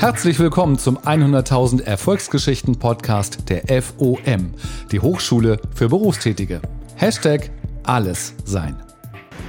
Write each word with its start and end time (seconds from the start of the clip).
Herzlich 0.00 0.40
willkommen 0.40 0.78
zum 0.78 0.96
100.000 0.96 1.84
Erfolgsgeschichten 1.84 2.78
Podcast 2.78 3.50
der 3.50 3.82
FOM, 3.82 4.54
die 4.90 4.98
Hochschule 4.98 5.58
für 5.74 5.90
Berufstätige. 5.90 6.62
Hashtag 6.96 7.50
alles 7.82 8.32
sein. 8.46 8.76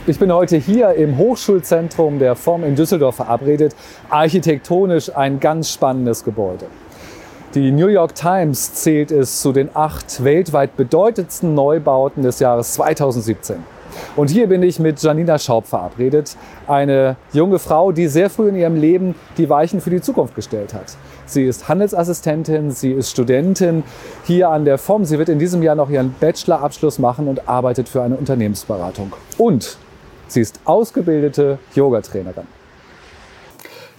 Ich 0.07 0.19
bin 0.19 0.29
heute 0.29 0.57
hier 0.57 0.93
im 0.95 1.17
Hochschulzentrum 1.17 2.19
der 2.19 2.35
FOM 2.35 2.65
in 2.65 2.75
Düsseldorf 2.75 3.15
verabredet. 3.15 3.73
Architektonisch 4.09 5.15
ein 5.15 5.39
ganz 5.39 5.71
spannendes 5.71 6.21
Gebäude. 6.25 6.65
Die 7.55 7.71
New 7.71 7.87
York 7.87 8.13
Times 8.13 8.73
zählt 8.73 9.11
es 9.11 9.41
zu 9.41 9.53
den 9.53 9.69
acht 9.73 10.21
weltweit 10.21 10.75
bedeutendsten 10.75 11.53
Neubauten 11.53 12.23
des 12.23 12.39
Jahres 12.39 12.73
2017. 12.73 13.55
Und 14.15 14.29
hier 14.29 14.47
bin 14.47 14.63
ich 14.63 14.79
mit 14.79 15.01
Janina 15.01 15.37
Schaub 15.39 15.65
verabredet, 15.65 16.35
eine 16.67 17.15
junge 17.33 17.59
Frau, 17.59 17.91
die 17.91 18.07
sehr 18.07 18.29
früh 18.29 18.49
in 18.49 18.55
ihrem 18.55 18.75
Leben 18.75 19.15
die 19.37 19.49
Weichen 19.49 19.81
für 19.81 19.89
die 19.89 20.01
Zukunft 20.01 20.35
gestellt 20.35 20.73
hat. 20.73 20.95
Sie 21.25 21.45
ist 21.45 21.69
Handelsassistentin, 21.69 22.71
sie 22.71 22.91
ist 22.91 23.11
Studentin 23.11 23.83
hier 24.25 24.49
an 24.49 24.65
der 24.65 24.77
FOM. 24.77 25.05
Sie 25.05 25.17
wird 25.17 25.29
in 25.29 25.39
diesem 25.39 25.63
Jahr 25.63 25.75
noch 25.75 25.89
ihren 25.89 26.13
Bachelorabschluss 26.19 26.99
machen 26.99 27.27
und 27.27 27.47
arbeitet 27.47 27.87
für 27.87 28.01
eine 28.01 28.15
Unternehmensberatung. 28.15 29.13
Und 29.37 29.77
sie 30.27 30.41
ist 30.41 30.59
ausgebildete 30.65 31.57
Yogatrainerin. 31.73 32.60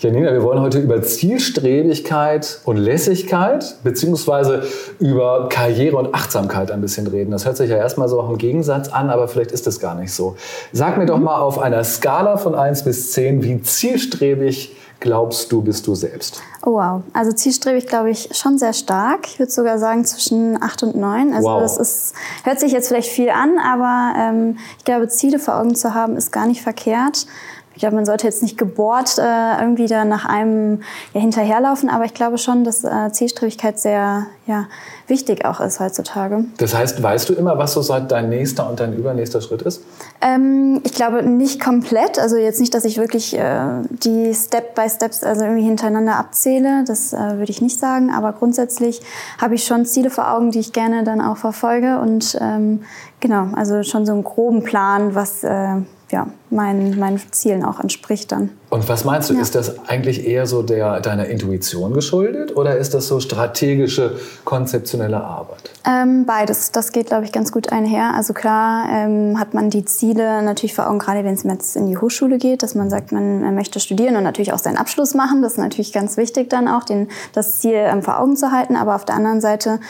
Janina, 0.03 0.33
wir 0.33 0.43
wollen 0.43 0.61
heute 0.61 0.81
über 0.81 1.01
Zielstrebigkeit 1.01 2.59
und 2.65 2.77
Lässigkeit 2.77 3.77
beziehungsweise 3.85 4.65
über 4.99 5.49
Karriere 5.49 5.97
und 5.97 6.13
Achtsamkeit 6.13 6.73
ein 6.73 6.81
bisschen 6.81 7.07
reden. 7.07 7.31
Das 7.31 7.47
hört 7.47 7.57
sich 7.57 7.71
ja 7.71 7.77
erstmal 7.77 8.09
so 8.09 8.21
auch 8.21 8.29
im 8.29 8.37
Gegensatz 8.37 8.89
an, 8.89 9.11
aber 9.11 9.29
vielleicht 9.29 9.53
ist 9.53 9.65
es 9.69 9.79
gar 9.79 9.95
nicht 9.95 10.13
so. 10.13 10.35
Sag 10.73 10.99
mir 10.99 11.07
doch 11.07 11.21
mal 11.21 11.39
auf 11.39 11.61
einer 11.61 11.85
Skala 11.85 12.37
von 12.37 12.57
1 12.57 12.83
bis 12.83 13.13
10, 13.13 13.45
wie 13.45 13.63
zielstrebig 13.63 14.75
glaubst 14.99 15.53
du, 15.53 15.63
bist 15.63 15.87
du 15.87 15.95
selbst? 15.95 16.43
Oh 16.67 16.73
wow, 16.73 17.03
also 17.13 17.31
zielstrebig 17.31 17.87
glaube 17.87 18.11
ich 18.11 18.29
schon 18.33 18.59
sehr 18.59 18.73
stark. 18.73 19.29
Ich 19.29 19.39
würde 19.39 19.53
sogar 19.53 19.79
sagen 19.79 20.05
zwischen 20.05 20.61
8 20.61 20.83
und 20.83 20.97
9. 20.97 21.33
Also 21.33 21.49
wow. 21.49 21.63
das 21.63 21.79
ist, 21.79 22.15
hört 22.43 22.59
sich 22.59 22.73
jetzt 22.73 22.89
vielleicht 22.89 23.09
viel 23.09 23.31
an, 23.31 23.53
aber 23.65 24.15
ähm, 24.19 24.59
ich 24.79 24.85
glaube, 24.85 25.07
Ziele 25.07 25.39
vor 25.39 25.61
Augen 25.61 25.77
zu 25.77 25.95
haben, 25.95 26.17
ist 26.17 26.33
gar 26.33 26.47
nicht 26.47 26.61
verkehrt. 26.61 27.27
Ich 27.75 27.81
glaube, 27.81 27.97
man 27.97 28.05
sollte 28.05 28.27
jetzt 28.27 28.43
nicht 28.43 28.59
gebohrt 28.59 29.19
äh, 29.19 29.61
irgendwie 29.61 29.87
da 29.87 30.05
nach 30.05 30.25
einem 30.25 30.83
ja, 31.15 31.21
hinterherlaufen, 31.21 31.89
aber 31.89 32.05
ich 32.05 32.15
glaube 32.15 32.39
schon, 32.39 32.65
dass 32.65 32.85
äh, 32.85 33.11
Zielstrebigkeit 33.13 33.79
sehr 33.79 34.27
ja, 34.47 34.67
wichtig 35.07 35.45
auch 35.45 35.61
ist 35.61 35.79
heutzutage. 35.79 36.45
Das 36.59 36.75
heißt, 36.75 37.03
weißt 37.03 37.29
du 37.29 37.35
immer, 37.35 37.59
was 37.59 37.75
so 37.75 37.83
dein 37.83 38.29
nächster 38.29 38.69
und 38.69 38.81
dein 38.81 38.95
übernächster 38.95 39.41
Schritt 39.41 39.63
ist? 39.63 39.83
Ähm, 40.21 40.81
ich 40.85 40.95
glaube 40.95 41.23
nicht 41.23 41.63
komplett. 41.63 42.19
Also 42.19 42.37
jetzt 42.37 42.61
nicht, 42.61 42.75
dass 42.75 42.85
ich 42.85 42.99
wirklich 42.99 43.39
äh, 43.39 43.83
die 43.91 44.35
Step 44.35 44.75
by 44.75 44.89
Steps 44.89 45.23
also 45.23 45.45
irgendwie 45.45 45.65
hintereinander 45.65 46.17
abzähle. 46.17 46.85
Das 46.87 47.13
äh, 47.13 47.39
würde 47.39 47.51
ich 47.51 47.63
nicht 47.63 47.79
sagen. 47.79 48.13
Aber 48.13 48.33
grundsätzlich 48.33 49.01
habe 49.41 49.55
ich 49.55 49.65
schon 49.65 49.87
Ziele 49.87 50.11
vor 50.11 50.33
Augen, 50.33 50.51
die 50.51 50.61
ich 50.61 50.73
gerne 50.73 51.05
dann 51.05 51.21
auch 51.21 51.37
verfolge 51.37 52.01
und 52.01 52.37
ähm, 52.41 52.83
genau, 53.21 53.49
also 53.55 53.83
schon 53.83 54.07
so 54.07 54.13
einen 54.13 54.25
groben 54.25 54.63
Plan, 54.63 55.15
was 55.15 55.45
äh, 55.45 55.77
ja, 56.11 56.27
meinen, 56.53 56.99
meinen 56.99 57.21
Zielen 57.33 57.65
auch 57.65 57.81
entspricht 57.81 58.33
dann. 58.33 58.51
Und 58.73 58.89
was 58.89 59.05
meinst 59.05 59.29
du, 59.29 59.35
ja. 59.35 59.43
ist 59.43 59.55
das 59.55 59.87
eigentlich 59.87 60.27
eher 60.27 60.47
so 60.47 60.63
der, 60.63 61.01
deiner 61.01 61.27
Intuition 61.27 61.93
geschuldet 61.93 62.57
oder 62.57 62.79
ist 62.79 62.95
das 62.95 63.07
so 63.07 63.21
strategische, 63.21 64.17
konzeptionelle 64.47 65.23
Arbeit? 65.23 65.71
Ähm, 65.87 66.25
beides. 66.25 66.73
Das 66.73 66.91
geht, 66.93 67.09
glaube 67.09 67.25
ich, 67.25 67.33
ganz 67.33 67.53
gut 67.53 67.71
einher. 67.71 68.15
Also 68.15 68.33
klar 68.33 68.87
ähm, 68.89 69.39
hat 69.39 69.53
man 69.53 69.69
die 69.69 69.85
Ziele 69.85 70.43
natürlich 70.43 70.75
vor 70.75 70.89
Augen, 70.89 70.99
gerade 70.99 71.23
wenn 71.23 71.35
es 71.35 71.43
jetzt 71.43 71.77
in 71.77 71.87
die 71.87 71.99
Hochschule 71.99 72.39
geht, 72.39 72.63
dass 72.63 72.75
man 72.75 72.89
sagt, 72.89 73.13
man, 73.13 73.55
möchte 73.55 73.79
studieren 73.79 74.17
und 74.17 74.23
natürlich 74.23 74.55
auch 74.55 74.59
seinen 74.59 74.79
Abschluss 74.79 75.13
machen. 75.13 75.43
Das 75.43 75.53
ist 75.53 75.59
natürlich 75.59 75.93
ganz 75.93 76.17
wichtig 76.17 76.49
dann 76.49 76.67
auch, 76.67 76.85
den, 76.85 77.09
das 77.35 77.61
Ziel 77.61 77.75
ähm, 77.75 78.03
vor 78.03 78.21
Augen 78.21 78.37
zu 78.37 78.53
halten. 78.53 78.77
Aber 78.77 78.95
auf 78.95 79.05
der 79.05 79.17
anderen 79.17 79.43
Seite 79.43 79.81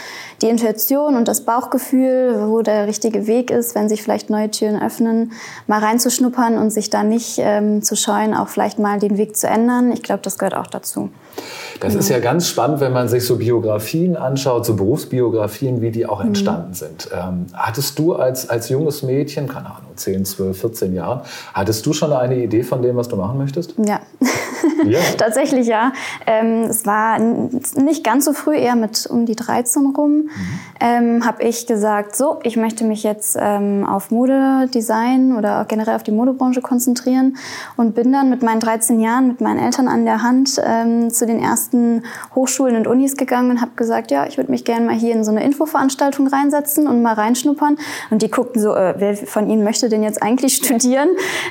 die 0.41 0.49
Intuition 0.49 1.15
und 1.15 1.29
das 1.29 1.43
Bauchgefühl, 1.43 2.49
wo 2.49 2.63
der 2.63 2.89
richtige 2.89 3.29
Weg 3.29 3.53
ist, 3.53 3.77
wenn 3.77 3.89
sich 3.89 4.03
vielleicht 4.03 4.29
neue 4.29 4.51
Türen 4.51 4.83
öffnen, 4.83 5.31
mal 5.69 5.79
reinzuschnuppern 5.79 6.52
kann 6.53 6.63
und 6.63 6.71
sich 6.71 6.91
da 6.91 7.03
nicht 7.03 7.39
ähm, 7.39 7.83
zu 7.83 7.97
scheuen, 7.97 8.35
auch 8.35 8.49
vielleicht 8.49 8.79
mal 8.79 8.99
den 8.99 9.19
Weg 9.19 9.37
zu 9.37 9.47
ändern. 9.47 9.93
Ich 9.93 10.03
glaube, 10.03 10.23
das 10.23 10.39
gehört 10.39 10.55
auch 10.55 10.67
dazu. 10.67 11.11
Das 11.81 11.95
ist 11.95 12.09
ja 12.11 12.21
ganz 12.21 12.47
spannend, 12.47 12.81
wenn 12.81 12.93
man 12.93 13.09
sich 13.09 13.25
so 13.25 13.37
Biografien 13.37 14.17
anschaut, 14.17 14.67
so 14.67 14.75
Berufsbiografien, 14.75 15.81
wie 15.81 15.91
die 15.91 16.07
auch 16.07 16.21
mhm. 16.21 16.29
entstanden 16.29 16.69
mhm. 16.69 16.75
sind. 16.75 17.09
Ähm, 17.13 17.47
hattest 17.55 17.99
du 17.99 18.15
als, 18.15 18.49
als 18.49 18.69
junges 18.69 19.03
Mädchen, 19.03 19.49
keine 19.49 19.67
Ahnung, 19.67 19.97
10, 19.97 20.25
12, 20.25 20.61
14 20.61 20.95
Jahren, 20.95 21.23
hattest 21.55 21.85
du 21.87 21.93
schon 21.93 22.13
eine 22.13 22.37
Idee 22.37 22.63
von 22.63 22.83
dem, 22.83 22.97
was 22.97 23.09
du 23.09 23.17
machen 23.17 23.39
möchtest? 23.39 23.75
Ja, 23.85 24.01
ja. 24.85 25.01
tatsächlich 25.19 25.67
ja. 25.67 25.93
Ähm, 26.27 26.65
es 26.65 26.87
war 26.87 27.19
nicht 27.19 28.05
ganz 28.05 28.25
so 28.25 28.33
früh, 28.33 28.57
eher 28.57 28.77
mit 28.77 29.07
um 29.07 29.27
die 29.27 29.37
13 29.37 29.87
rum, 29.97 30.11
mhm. 30.11 30.29
ähm, 30.81 31.27
habe 31.27 31.43
ich 31.43 31.67
gesagt, 31.67 32.17
so, 32.17 32.39
ich 32.43 32.57
möchte 32.57 32.85
mich 32.85 33.03
jetzt 33.03 33.37
ähm, 33.41 33.87
auf 33.87 34.11
Modedesign 34.11 35.37
oder 35.37 35.65
generell 35.69 35.97
auf 35.97 36.03
die 36.03 36.13
Modebranche 36.13 36.61
konzentrieren 36.61 37.37
und 37.77 37.95
bin 37.95 38.13
dann 38.13 38.31
mit 38.31 38.43
meinen 38.43 38.61
13 38.61 39.01
Jahren 39.01 39.29
mit 39.29 39.41
meinen 39.41 39.59
Eltern 39.59 39.89
an 39.89 40.05
der 40.05 40.23
Hand 40.23 40.61
ähm, 40.65 41.11
zu 41.11 41.27
den 41.27 41.41
ersten 41.41 42.03
Hochschulen 42.35 42.77
und 42.77 42.87
Unis 42.87 43.17
gegangen 43.17 43.51
und 43.51 43.61
habe 43.61 43.73
gesagt, 43.77 44.11
ja, 44.11 44.27
ich 44.27 44.37
würde 44.37 44.51
mich 44.51 44.65
gerne 44.65 44.87
mal 44.87 44.95
hier 44.95 45.15
in 45.15 45.25
so 45.25 45.31
eine 45.31 45.45
Infoveranstaltung 45.45 46.27
reinsetzen 46.27 46.87
und 46.87 47.03
mal 47.03 47.15
reinschnuppern. 47.15 47.79
Und 48.11 48.23
die 48.23 48.31
guckten 48.31 48.61
so, 48.61 48.75
äh, 48.75 48.95
wer 48.99 49.17
von 49.17 49.49
Ihnen 49.49 49.65
möchte 49.65 49.89
denn 49.89 50.03
jetzt 50.03 50.23
eigentlich 50.23 50.57
studieren? 50.63 51.09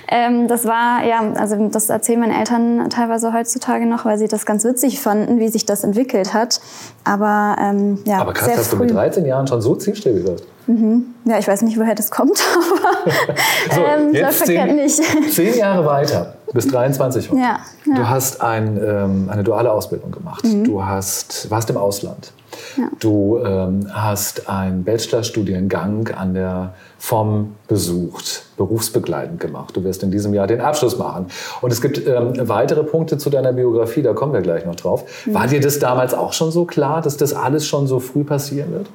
Ähm, 0.07 0.47
das 0.47 0.65
war, 0.65 1.05
ja, 1.05 1.21
also 1.33 1.67
das 1.69 1.89
erzählen 1.89 2.19
meine 2.19 2.37
Eltern 2.37 2.89
teilweise 2.89 3.20
heutzutage 3.33 3.85
noch, 3.85 4.05
weil 4.05 4.17
sie 4.17 4.27
das 4.27 4.45
ganz 4.45 4.63
witzig 4.63 4.99
fanden, 4.99 5.39
wie 5.39 5.47
sich 5.49 5.65
das 5.65 5.83
entwickelt 5.83 6.33
hat. 6.33 6.61
Aber 7.03 7.55
ähm, 7.59 7.99
ja, 8.05 8.19
Aber 8.19 8.33
krass, 8.33 8.55
dass 8.55 8.67
früh. 8.69 8.77
du 8.77 8.83
mit 8.85 8.93
13 8.93 9.25
Jahren 9.25 9.47
schon 9.47 9.61
so 9.61 9.75
zielstrebig 9.75 10.27
warst. 10.27 10.45
Mhm. 10.67 11.15
Ja, 11.25 11.39
ich 11.39 11.47
weiß 11.47 11.61
nicht, 11.63 11.77
woher 11.77 11.95
das 11.95 12.11
kommt, 12.11 12.39
aber 13.69 13.75
so, 13.75 13.81
ähm, 13.81 14.13
jetzt 14.13 14.45
zehn, 14.45 14.75
nicht. 14.75 15.01
zehn 15.33 15.57
Jahre 15.57 15.85
weiter, 15.85 16.35
bis 16.53 16.67
23 16.67 17.29
heute. 17.29 17.39
Ja, 17.39 17.59
ja. 17.85 17.95
Du 17.95 18.09
hast 18.09 18.41
ein, 18.41 18.77
ähm, 18.77 19.29
eine 19.31 19.43
duale 19.43 19.71
Ausbildung 19.71 20.11
gemacht. 20.11 20.43
Mhm. 20.43 20.63
Du 20.63 20.83
hast, 20.83 21.49
warst 21.49 21.69
im 21.69 21.77
Ausland. 21.77 22.31
Ja. 22.77 22.89
Du 22.99 23.39
ähm, 23.43 23.87
hast 23.91 24.49
einen 24.49 24.83
Bachelorstudiengang 24.83 26.09
an 26.09 26.33
der 26.33 26.73
FOM 26.97 27.55
besucht, 27.67 28.43
berufsbegleitend 28.57 29.39
gemacht. 29.39 29.75
Du 29.75 29.83
wirst 29.83 30.03
in 30.03 30.11
diesem 30.11 30.33
Jahr 30.33 30.47
den 30.47 30.61
Abschluss 30.61 30.97
machen. 30.97 31.27
Und 31.61 31.71
es 31.71 31.81
gibt 31.81 32.05
ähm, 32.05 32.33
weitere 32.47 32.83
Punkte 32.83 33.17
zu 33.17 33.29
deiner 33.29 33.53
Biografie, 33.53 34.01
da 34.01 34.13
kommen 34.13 34.33
wir 34.33 34.41
gleich 34.41 34.65
noch 34.65 34.75
drauf. 34.75 35.05
Mhm. 35.25 35.33
War 35.33 35.47
dir 35.47 35.61
das 35.61 35.79
damals 35.79 36.13
auch 36.13 36.33
schon 36.33 36.51
so 36.51 36.65
klar, 36.65 37.01
dass 37.01 37.17
das 37.17 37.33
alles 37.33 37.65
schon 37.65 37.87
so 37.87 37.99
früh 37.99 38.23
passieren 38.23 38.71
wird? 38.71 38.87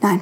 Nein. 0.00 0.20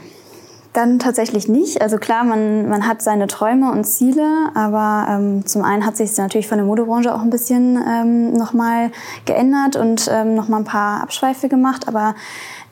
Dann 0.76 0.98
tatsächlich 0.98 1.48
nicht. 1.48 1.81
Also 1.81 1.97
klar, 1.97 2.22
man, 2.22 2.69
man 2.69 2.87
hat 2.87 3.00
seine 3.00 3.28
Träume 3.28 3.72
und 3.72 3.84
Ziele, 3.84 4.50
aber 4.53 5.06
ähm, 5.09 5.47
zum 5.47 5.64
einen 5.64 5.87
hat 5.87 5.97
sich 5.97 6.14
natürlich 6.19 6.48
von 6.48 6.59
der 6.59 6.66
Modebranche 6.66 7.14
auch 7.14 7.22
ein 7.22 7.31
bisschen 7.31 7.82
ähm, 7.82 8.34
nochmal 8.34 8.91
geändert 9.25 9.76
und 9.76 10.06
ähm, 10.12 10.34
nochmal 10.34 10.60
ein 10.60 10.65
paar 10.65 11.03
Abschweife 11.03 11.48
gemacht. 11.48 11.88
Aber 11.88 12.15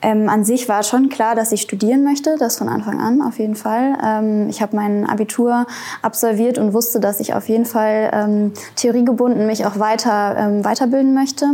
ähm, 0.05 0.29
an 0.29 0.45
sich 0.45 0.69
war 0.69 0.83
schon 0.83 1.09
klar, 1.09 1.33
dass 1.33 1.51
ich 1.51 1.61
studieren 1.61 2.03
möchte, 2.03 2.35
das 2.37 2.59
von 2.59 2.69
Anfang 2.69 3.01
an 3.01 3.23
auf 3.23 3.39
jeden 3.39 3.55
Fall. 3.55 3.97
Ähm, 4.05 4.49
ich 4.49 4.61
habe 4.61 4.75
mein 4.75 5.09
Abitur 5.09 5.65
absolviert 6.03 6.59
und 6.59 6.73
wusste, 6.73 6.99
dass 6.99 7.19
ich 7.19 7.33
auf 7.33 7.49
jeden 7.49 7.65
Fall 7.65 8.11
ähm, 8.13 8.53
theoriegebunden 8.75 9.47
mich 9.47 9.65
auch 9.65 9.79
weiter 9.79 10.35
ähm, 10.37 10.63
weiterbilden 10.63 11.15
möchte. 11.15 11.45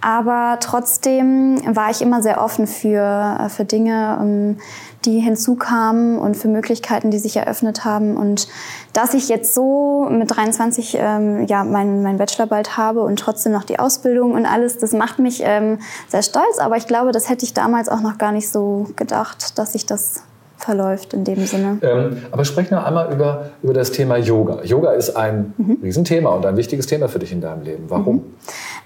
Aber 0.00 0.56
trotzdem 0.60 1.60
war 1.76 1.90
ich 1.90 2.00
immer 2.00 2.22
sehr 2.22 2.42
offen 2.42 2.66
für, 2.66 3.36
äh, 3.38 3.48
für 3.50 3.66
Dinge, 3.66 4.18
ähm, 4.18 4.56
die 5.04 5.20
hinzukamen 5.20 6.18
und 6.18 6.36
für 6.36 6.48
Möglichkeiten, 6.48 7.10
die 7.10 7.18
sich 7.18 7.36
eröffnet 7.36 7.84
haben. 7.84 8.16
Und 8.16 8.48
dass 8.92 9.14
ich 9.14 9.28
jetzt 9.28 9.54
so 9.54 10.06
mit 10.10 10.34
23 10.34 10.96
ähm, 10.98 11.46
ja 11.46 11.64
meinen 11.64 12.02
mein 12.02 12.16
Bachelor 12.16 12.46
bald 12.46 12.76
habe 12.76 13.02
und 13.02 13.18
trotzdem 13.18 13.52
noch 13.52 13.64
die 13.64 13.78
Ausbildung 13.78 14.32
und 14.32 14.46
alles, 14.46 14.78
das 14.78 14.92
macht 14.92 15.18
mich 15.18 15.42
ähm, 15.44 15.78
sehr 16.08 16.22
stolz. 16.22 16.58
Aber 16.58 16.76
ich 16.76 16.86
glaube, 16.86 17.12
das 17.12 17.28
hätte 17.28 17.44
ich 17.44 17.54
damals 17.54 17.73
auch 17.90 18.00
noch 18.00 18.18
gar 18.18 18.32
nicht 18.32 18.48
so 18.48 18.88
gedacht, 18.96 19.58
dass 19.58 19.74
ich 19.74 19.86
das 19.86 20.22
verläuft 20.56 21.12
in 21.12 21.24
dem 21.24 21.44
Sinne. 21.46 21.78
Ähm, 21.82 22.16
aber 22.30 22.44
sprechen 22.44 22.70
wir 22.70 22.86
einmal 22.86 23.12
über, 23.12 23.50
über 23.62 23.74
das 23.74 23.90
Thema 23.90 24.16
Yoga. 24.16 24.62
Yoga 24.62 24.92
ist 24.92 25.10
ein 25.10 25.52
mhm. 25.58 25.78
Riesenthema 25.82 26.30
und 26.30 26.46
ein 26.46 26.56
wichtiges 26.56 26.86
Thema 26.86 27.08
für 27.08 27.18
dich 27.18 27.32
in 27.32 27.40
deinem 27.40 27.62
Leben. 27.62 27.84
Warum? 27.88 28.16
Mhm. 28.16 28.22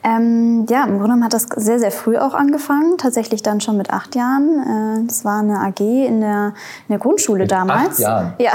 Ähm, 0.05 0.67
ja, 0.69 0.85
im 0.85 1.01
Grunde 1.01 1.25
hat 1.25 1.33
das 1.33 1.47
sehr, 1.57 1.81
sehr 1.81 1.91
früh 1.91 2.17
auch 2.19 2.35
angefangen. 2.35 2.99
Tatsächlich 2.99 3.43
dann 3.43 3.61
schon 3.61 3.77
mit 3.77 3.91
acht 3.91 4.15
Jahren. 4.15 5.03
Äh, 5.03 5.07
das 5.07 5.25
war 5.25 5.41
eine 5.41 5.61
AG 5.61 5.81
in 5.81 6.21
der, 6.21 6.55
in 6.89 6.91
der 6.91 6.99
Grundschule 6.99 7.43
mit 7.43 7.51
damals. 7.51 7.95
Acht 7.95 7.99
Jahren? 7.99 8.33
Ja. 8.39 8.53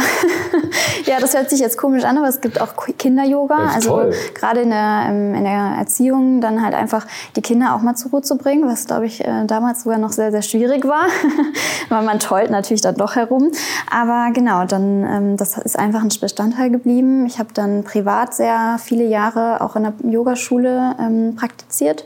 ja, 1.05 1.19
das 1.19 1.35
hört 1.35 1.49
sich 1.49 1.59
jetzt 1.59 1.77
komisch 1.77 2.05
an, 2.05 2.17
aber 2.17 2.27
es 2.27 2.39
gibt 2.39 2.61
auch 2.61 2.73
Kinder-Yoga. 2.97 3.71
Also 3.73 4.03
gerade 4.33 4.61
in 4.61 4.69
der, 4.69 5.05
ähm, 5.09 5.35
in 5.35 5.43
der 5.43 5.75
Erziehung 5.79 6.39
dann 6.39 6.63
halt 6.63 6.75
einfach 6.75 7.05
die 7.35 7.41
Kinder 7.41 7.75
auch 7.75 7.81
mal 7.81 7.95
zur 7.95 8.11
Ruhe 8.11 8.21
zu 8.21 8.37
bringen, 8.37 8.67
was 8.67 8.85
glaube 8.85 9.05
ich 9.05 9.25
äh, 9.25 9.45
damals 9.45 9.83
sogar 9.83 9.97
noch 9.97 10.11
sehr, 10.11 10.31
sehr 10.31 10.43
schwierig 10.43 10.85
war. 10.87 11.07
Weil 11.89 12.03
man 12.03 12.19
tollt 12.19 12.51
natürlich 12.51 12.81
dann 12.81 12.95
doch 12.95 13.15
herum. 13.15 13.51
Aber 13.91 14.29
genau, 14.33 14.65
dann 14.65 15.03
ähm, 15.03 15.37
das 15.37 15.57
ist 15.57 15.77
einfach 15.77 16.01
ein 16.01 16.09
Bestandteil 16.21 16.69
geblieben. 16.69 17.25
Ich 17.25 17.39
habe 17.39 17.49
dann 17.53 17.83
privat 17.83 18.33
sehr 18.33 18.77
viele 18.79 19.03
Jahre 19.03 19.61
auch 19.61 19.75
in 19.75 19.83
der 19.83 19.93
Yogaschule 20.09 20.95
praktiziert. 21.35 22.05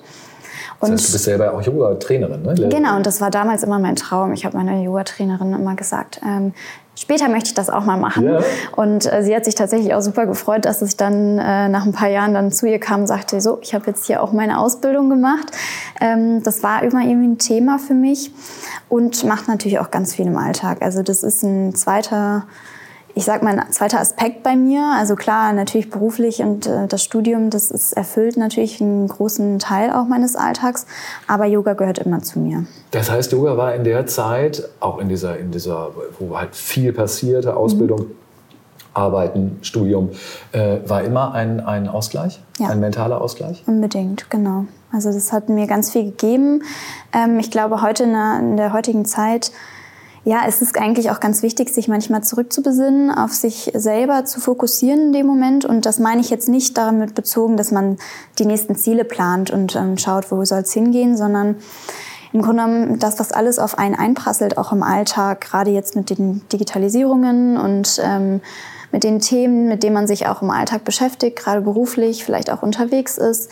Und 0.80 0.92
das 0.92 1.02
heißt, 1.02 1.10
du 1.10 1.14
bist 1.14 1.26
selber 1.26 1.54
auch 1.54 1.62
Yoga-Trainerin, 1.62 2.44
ne? 2.44 2.70
Genau, 2.70 2.98
und 2.98 3.06
das 3.06 3.20
war 3.20 3.32
damals 3.32 3.64
immer 3.64 3.80
mein 3.80 3.96
Traum. 3.96 4.34
Ich 4.34 4.46
habe 4.46 4.58
meiner 4.58 4.80
Yoga-Trainerin 4.80 5.54
immer 5.54 5.76
gesagt, 5.76 6.22
ähm, 6.24 6.54
später 6.96 7.30
möchte 7.30 7.50
ich 7.50 7.54
das 7.56 7.70
auch 7.70 7.84
mal 7.84 7.98
machen. 7.98 8.26
Ja. 8.26 8.42
Und 8.76 9.12
äh, 9.12 9.24
sie 9.24 9.36
hat 9.36 9.46
sich 9.46 9.56
tatsächlich 9.56 9.96
auch 9.96 10.02
super 10.02 10.28
gefreut, 10.28 10.66
dass 10.66 10.84
ich 10.84 10.96
dann 10.96 11.40
äh, 11.40 11.68
nach 11.70 11.86
ein 11.86 11.94
paar 11.94 12.10
Jahren 12.10 12.34
dann 12.36 12.52
zu 12.52 12.68
ihr 12.68 12.80
kam 12.80 13.02
und 13.02 13.08
sagte, 13.08 13.42
so, 13.42 13.58
ich 13.62 13.74
habe 13.74 13.88
jetzt 13.88 14.06
hier 14.06 14.22
auch 14.22 14.34
meine 14.34 14.60
Ausbildung 14.60 15.10
gemacht. 15.10 15.48
Ähm, 16.00 16.44
das 16.44 16.62
war 16.62 16.84
immer 16.84 17.02
irgendwie 17.02 17.28
ein 17.28 17.38
Thema 17.40 17.80
für 17.80 17.96
mich 17.96 18.32
und 18.88 19.24
macht 19.24 19.48
natürlich 19.48 19.80
auch 19.80 19.90
ganz 19.90 20.14
viel 20.14 20.28
im 20.28 20.38
Alltag. 20.38 20.82
Also 20.82 21.02
das 21.02 21.24
ist 21.24 21.44
ein 21.44 21.74
zweiter 21.74 22.46
ich 23.18 23.26
sag 23.26 23.42
mal, 23.42 23.58
ein 23.58 23.72
zweiter 23.72 24.00
Aspekt 24.00 24.44
bei 24.44 24.56
mir. 24.56 24.94
Also 24.96 25.16
klar, 25.16 25.52
natürlich 25.52 25.90
beruflich 25.90 26.42
und 26.42 26.68
äh, 26.68 26.86
das 26.88 27.04
Studium, 27.04 27.50
das 27.50 27.72
ist 27.72 27.94
erfüllt 27.94 28.38
natürlich 28.38 28.80
einen 28.80 29.08
großen 29.08 29.58
Teil 29.58 29.92
auch 29.92 30.06
meines 30.06 30.36
Alltags. 30.36 30.86
Aber 31.26 31.46
Yoga 31.46 31.74
gehört 31.74 31.98
immer 31.98 32.22
zu 32.22 32.38
mir. 32.38 32.66
Das 32.92 33.10
heißt, 33.10 33.32
Yoga 33.32 33.58
war 33.58 33.74
in 33.74 33.84
der 33.84 34.06
Zeit, 34.06 34.70
auch 34.80 35.00
in 35.00 35.10
dieser, 35.10 35.40
in 35.40 35.50
dieser 35.50 35.90
wo 36.20 36.38
halt 36.38 36.56
viel 36.56 36.94
passierte, 36.94 37.58
Ausbildung, 37.58 38.02
mhm. 38.02 38.12
Arbeiten, 38.94 39.58
Studium, 39.64 40.12
äh, 40.52 40.78
war 40.86 41.02
immer 41.04 41.34
ein, 41.34 41.60
ein 41.60 41.88
Ausgleich, 41.88 42.40
ja. 42.60 42.70
ein 42.70 42.80
mentaler 42.80 43.20
Ausgleich? 43.20 43.64
Unbedingt, 43.66 44.30
genau. 44.30 44.66
Also 44.92 45.12
das 45.12 45.34
hat 45.34 45.50
mir 45.50 45.66
ganz 45.66 45.92
viel 45.92 46.06
gegeben. 46.06 46.62
Ähm, 47.14 47.40
ich 47.40 47.50
glaube, 47.50 47.82
heute 47.82 48.04
in 48.04 48.14
der, 48.14 48.40
in 48.40 48.58
der 48.58 48.74
heutigen 48.74 49.06
Zeit 49.06 49.52
ja, 50.28 50.42
es 50.46 50.62
ist 50.62 50.78
eigentlich 50.78 51.10
auch 51.10 51.22
ganz 51.22 51.42
wichtig, 51.42 51.70
sich 51.70 51.88
manchmal 51.88 52.22
zurückzubesinnen, 52.22 53.12
auf 53.12 53.32
sich 53.32 53.72
selber 53.74 54.26
zu 54.26 54.42
fokussieren 54.42 55.00
in 55.00 55.14
dem 55.14 55.26
Moment. 55.26 55.64
Und 55.64 55.86
das 55.86 56.00
meine 56.00 56.20
ich 56.20 56.30
jetzt 56.30 56.50
nicht 56.50 56.78
damit 56.78 57.16
bezogen, 57.16 57.56
dass 57.56 57.72
man 57.72 57.98
die 58.38 58.46
nächsten 58.46 58.76
Ziele 58.76 59.06
plant 59.06 59.52
und 59.52 59.78
ähm, 59.78 59.98
schaut, 59.98 60.30
wo 60.30 60.44
soll 60.44 60.60
es 60.60 60.74
hingehen, 60.74 61.16
sondern 61.16 61.56
im 62.34 62.42
Grunde 62.42 62.64
genommen 62.64 63.00
das, 63.00 63.22
was 63.22 63.32
alles 63.32 63.58
auf 63.58 63.78
einen 63.78 63.96
einprasselt, 63.96 64.58
auch 64.58 64.74
im 64.74 64.84
Alltag, 64.84 65.40
gerade 65.40 65.72
jetzt 65.72 65.96
mit 65.96 66.10
den 66.10 66.42
Digitalisierungen 66.52 67.56
und 67.56 68.02
ähm, 68.04 68.42
mit 68.92 69.06
den 69.06 69.22
Themen, 69.22 69.70
mit 69.70 69.82
denen 69.82 69.94
man 69.94 70.08
sich 70.08 70.28
auch 70.28 70.42
im 70.42 70.50
Alltag 70.50 70.84
beschäftigt, 70.84 71.40
gerade 71.40 71.62
beruflich, 71.62 72.26
vielleicht 72.26 72.52
auch 72.52 72.64
unterwegs 72.64 73.18
ist 73.18 73.50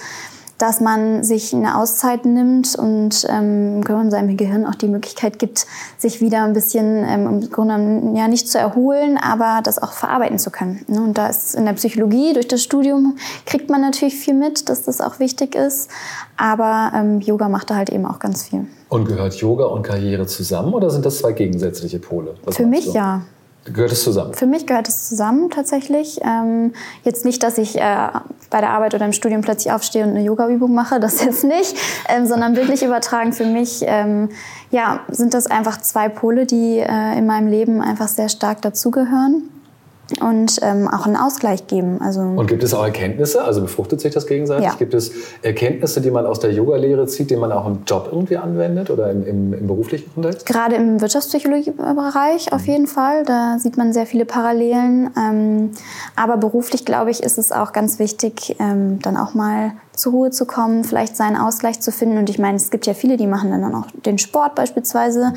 dass 0.57 0.79
man 0.79 1.23
sich 1.23 1.53
eine 1.53 1.77
Auszeit 1.77 2.25
nimmt 2.25 2.75
und 2.75 3.27
ähm, 3.29 3.83
seinem 4.09 4.37
Gehirn 4.37 4.65
auch 4.65 4.75
die 4.75 4.87
Möglichkeit 4.87 5.39
gibt, 5.39 5.65
sich 5.97 6.21
wieder 6.21 6.43
ein 6.43 6.53
bisschen 6.53 7.03
ähm, 7.05 7.27
im 7.27 7.49
Grunde 7.49 8.17
ja 8.17 8.27
nicht 8.27 8.47
zu 8.47 8.57
erholen, 8.57 9.17
aber 9.17 9.61
das 9.63 9.81
auch 9.81 9.91
verarbeiten 9.91 10.39
zu 10.39 10.51
können. 10.51 10.85
Ne? 10.87 11.01
Und 11.01 11.17
da 11.17 11.27
ist 11.27 11.55
in 11.55 11.65
der 11.65 11.73
Psychologie 11.73 12.33
durch 12.33 12.47
das 12.47 12.63
Studium 12.63 13.17
kriegt 13.45 13.69
man 13.69 13.81
natürlich 13.81 14.15
viel 14.15 14.33
mit, 14.33 14.69
dass 14.69 14.83
das 14.83 15.01
auch 15.01 15.19
wichtig 15.19 15.55
ist, 15.55 15.89
aber 16.37 16.91
ähm, 16.95 17.19
Yoga 17.19 17.49
macht 17.49 17.69
da 17.69 17.75
halt 17.75 17.89
eben 17.89 18.05
auch 18.05 18.19
ganz 18.19 18.43
viel. 18.43 18.67
Und 18.89 19.05
gehört 19.05 19.35
Yoga 19.35 19.65
und 19.65 19.83
Karriere 19.83 20.25
zusammen 20.27 20.73
oder 20.73 20.89
sind 20.89 21.05
das 21.05 21.17
zwei 21.17 21.33
gegensätzliche 21.33 21.99
Pole? 21.99 22.35
Was 22.45 22.55
Für 22.55 22.65
mich 22.65 22.93
ja. 22.93 23.21
Gehört 23.65 23.91
es 23.91 24.03
zusammen? 24.03 24.33
Für 24.35 24.45
mich 24.45 24.67
gehört 24.67 24.87
es 24.87 25.09
zusammen 25.09 25.49
tatsächlich. 25.49 26.19
Ähm, 26.23 26.73
jetzt 27.03 27.25
nicht, 27.25 27.41
dass 27.41 27.57
ich 27.57 27.77
äh, 27.77 28.09
bei 28.51 28.61
der 28.61 28.69
Arbeit 28.69 28.93
oder 28.93 29.05
im 29.05 29.11
Studium 29.11 29.41
plötzlich 29.41 29.73
aufstehe 29.73 30.03
und 30.03 30.11
eine 30.11 30.21
Yoga-Übung 30.21 30.73
mache, 30.73 30.99
das 31.01 31.23
jetzt 31.23 31.43
nicht, 31.43 31.75
ähm, 32.07 32.27
sondern 32.27 32.55
wirklich 32.55 32.83
übertragen 32.83 33.33
für 33.33 33.45
mich, 33.45 33.83
ähm, 33.87 34.29
ja, 34.69 34.99
sind 35.09 35.33
das 35.33 35.47
einfach 35.47 35.81
zwei 35.81 36.09
Pole, 36.09 36.45
die 36.45 36.77
äh, 36.77 37.17
in 37.17 37.25
meinem 37.25 37.47
Leben 37.47 37.81
einfach 37.81 38.07
sehr 38.07 38.29
stark 38.29 38.61
dazugehören 38.61 39.49
und 40.21 40.59
ähm, 40.61 40.87
auch 40.87 41.05
einen 41.05 41.15
Ausgleich 41.15 41.67
geben. 41.67 41.99
Also 42.01 42.21
und 42.21 42.47
gibt 42.47 42.63
es 42.63 42.73
auch 42.73 42.83
Erkenntnisse? 42.83 43.43
Also 43.43 43.61
befruchtet 43.61 44.01
sich 44.01 44.13
das 44.13 44.27
gegenseitig? 44.27 44.65
Ja. 44.65 44.75
Gibt 44.75 44.93
es 44.93 45.11
Erkenntnisse, 45.41 46.01
die 46.01 46.11
man 46.11 46.25
aus 46.25 46.39
der 46.39 46.51
Yoga-Lehre 46.51 47.07
zieht, 47.07 47.31
die 47.31 47.35
man 47.35 47.51
auch 47.51 47.65
im 47.65 47.79
Job 47.87 48.09
irgendwie 48.11 48.37
anwendet 48.37 48.89
oder 48.89 49.11
im, 49.11 49.25
im, 49.25 49.53
im 49.53 49.67
beruflichen 49.67 50.13
Kontext? 50.13 50.45
Gerade 50.45 50.75
im 50.75 51.01
Wirtschaftspsychologie-Bereich 51.01 52.53
auf 52.53 52.67
jeden 52.67 52.87
Fall. 52.87 53.23
Da 53.25 53.57
sieht 53.59 53.77
man 53.77 53.93
sehr 53.93 54.05
viele 54.05 54.25
Parallelen. 54.25 55.09
Ähm, 55.17 55.71
aber 56.15 56.37
beruflich, 56.37 56.85
glaube 56.85 57.11
ich, 57.11 57.23
ist 57.23 57.37
es 57.37 57.51
auch 57.51 57.73
ganz 57.73 57.99
wichtig, 57.99 58.55
ähm, 58.59 58.99
dann 59.01 59.17
auch 59.17 59.33
mal 59.33 59.71
zur 59.95 60.11
Ruhe 60.11 60.31
zu 60.31 60.45
kommen, 60.45 60.83
vielleicht 60.83 61.15
seinen 61.15 61.37
Ausgleich 61.37 61.79
zu 61.81 61.91
finden. 61.91 62.17
Und 62.17 62.29
ich 62.29 62.39
meine, 62.39 62.57
es 62.57 62.69
gibt 62.69 62.85
ja 62.85 62.93
viele, 62.93 63.17
die 63.17 63.27
machen 63.27 63.51
dann 63.51 63.75
auch 63.75 63.87
den 64.05 64.17
Sport 64.17 64.55
beispielsweise. 64.55 65.33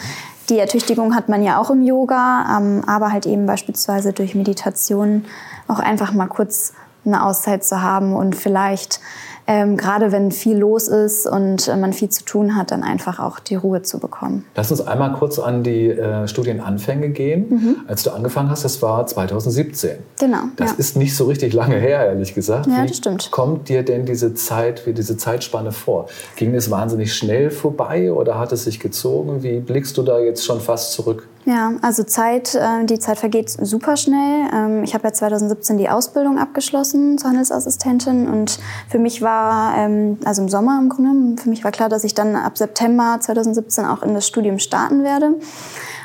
Die 0.48 0.58
Ertüchtigung 0.58 1.14
hat 1.14 1.28
man 1.28 1.42
ja 1.42 1.58
auch 1.58 1.70
im 1.70 1.82
Yoga, 1.82 2.58
ähm, 2.58 2.82
aber 2.86 3.12
halt 3.12 3.26
eben 3.26 3.46
beispielsweise 3.46 4.12
durch 4.12 4.34
Meditation 4.34 5.24
auch 5.66 5.78
einfach 5.78 6.12
mal 6.12 6.26
kurz 6.26 6.72
eine 7.04 7.24
Auszeit 7.24 7.64
zu 7.64 7.82
haben 7.82 8.14
und 8.14 8.34
vielleicht 8.34 9.00
ähm, 9.50 9.78
gerade 9.78 10.12
wenn 10.12 10.30
viel 10.30 10.58
los 10.58 10.88
ist 10.88 11.26
und 11.26 11.68
äh, 11.68 11.76
man 11.76 11.94
viel 11.94 12.10
zu 12.10 12.22
tun 12.22 12.54
hat, 12.54 12.70
dann 12.70 12.82
einfach 12.82 13.18
auch 13.18 13.38
die 13.38 13.54
Ruhe 13.54 13.80
zu 13.80 13.98
bekommen. 13.98 14.44
Lass 14.54 14.70
uns 14.70 14.86
einmal 14.86 15.14
kurz 15.14 15.38
an 15.38 15.62
die 15.62 15.88
äh, 15.88 16.28
Studienanfänge 16.28 17.08
gehen. 17.08 17.46
Mhm. 17.48 17.76
Als 17.88 18.02
du 18.02 18.10
angefangen 18.10 18.50
hast, 18.50 18.66
das 18.66 18.82
war 18.82 19.06
2017. 19.06 19.96
Genau. 20.20 20.38
Das 20.56 20.72
ja. 20.72 20.76
ist 20.76 20.98
nicht 20.98 21.16
so 21.16 21.24
richtig 21.24 21.54
lange 21.54 21.76
her, 21.76 22.04
ehrlich 22.04 22.34
gesagt. 22.34 22.66
Ja, 22.66 22.84
das 22.84 22.98
stimmt. 22.98 23.30
kommt 23.30 23.70
dir 23.70 23.82
denn 23.82 24.04
diese 24.04 24.34
Zeit, 24.34 24.86
wie 24.86 24.92
diese 24.92 25.16
Zeitspanne 25.16 25.72
vor? 25.72 26.08
Ging 26.36 26.54
es 26.54 26.70
wahnsinnig 26.70 27.14
schnell 27.14 27.50
vorbei 27.50 28.12
oder 28.12 28.38
hat 28.38 28.52
es 28.52 28.64
sich 28.64 28.80
gezogen? 28.80 29.42
Wie 29.42 29.60
blickst 29.60 29.96
du 29.96 30.02
da 30.02 30.18
jetzt 30.18 30.44
schon 30.44 30.60
fast 30.60 30.92
zurück? 30.92 31.26
Ja, 31.48 31.72
also 31.80 32.02
Zeit, 32.02 32.54
äh, 32.54 32.84
die 32.84 32.98
Zeit 32.98 33.18
vergeht 33.18 33.48
super 33.48 33.96
schnell. 33.96 34.50
Ähm, 34.52 34.84
ich 34.84 34.92
habe 34.92 35.04
ja 35.04 35.14
2017 35.14 35.78
die 35.78 35.88
Ausbildung 35.88 36.38
abgeschlossen 36.38 37.16
zur 37.16 37.30
Handelsassistentin 37.30 38.28
und 38.28 38.58
für 38.90 38.98
mich 38.98 39.22
war, 39.22 39.74
ähm, 39.78 40.18
also 40.26 40.42
im 40.42 40.50
Sommer 40.50 40.78
im 40.78 40.90
Grunde, 40.90 41.40
für 41.40 41.48
mich 41.48 41.64
war 41.64 41.70
klar, 41.70 41.88
dass 41.88 42.04
ich 42.04 42.12
dann 42.12 42.36
ab 42.36 42.58
September 42.58 43.16
2017 43.18 43.86
auch 43.86 44.02
in 44.02 44.12
das 44.12 44.26
Studium 44.26 44.58
starten 44.58 45.04
werde. 45.04 45.36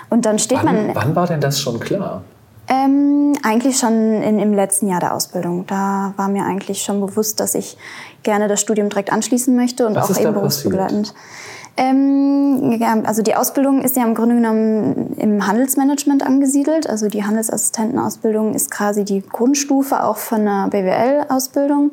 Und 0.09 0.25
dann 0.25 0.39
steht 0.39 0.59
wann, 0.63 0.87
man. 0.87 0.95
Wann 0.95 1.13
war 1.13 1.27
denn 1.27 1.41
das 1.41 1.59
schon 1.59 1.77
klar? 1.77 2.23
Ähm, 2.69 3.33
eigentlich 3.43 3.77
schon 3.77 4.21
in, 4.21 4.39
im 4.39 4.53
letzten 4.53 4.87
Jahr 4.87 5.01
der 5.01 5.13
Ausbildung. 5.13 5.65
Da 5.67 6.13
war 6.15 6.29
mir 6.29 6.45
eigentlich 6.45 6.83
schon 6.83 7.05
bewusst, 7.05 7.41
dass 7.41 7.53
ich 7.53 7.75
gerne 8.21 8.47
das 8.47 8.61
Studium 8.61 8.87
direkt 8.87 9.11
anschließen 9.11 9.53
möchte 9.53 9.87
und 9.87 9.95
Was 9.95 10.09
auch 10.09 10.21
eben 10.21 10.33
berufsbegleitend. 10.33 11.13
Passiert? 11.13 11.43
Ähm, 11.75 12.79
also 13.05 13.23
die 13.23 13.35
Ausbildung 13.35 13.81
ist 13.81 13.95
ja 13.95 14.03
im 14.03 14.13
Grunde 14.13 14.35
genommen 14.35 15.15
im 15.17 15.47
Handelsmanagement 15.47 16.23
angesiedelt. 16.23 16.87
Also 16.87 17.07
die 17.07 17.23
Handelsassistentenausbildung 17.23 18.53
ist 18.53 18.69
quasi 18.69 19.03
die 19.03 19.21
Grundstufe 19.21 20.03
auch 20.03 20.17
von 20.17 20.41
einer 20.41 20.67
BWL-Ausbildung 20.69 21.91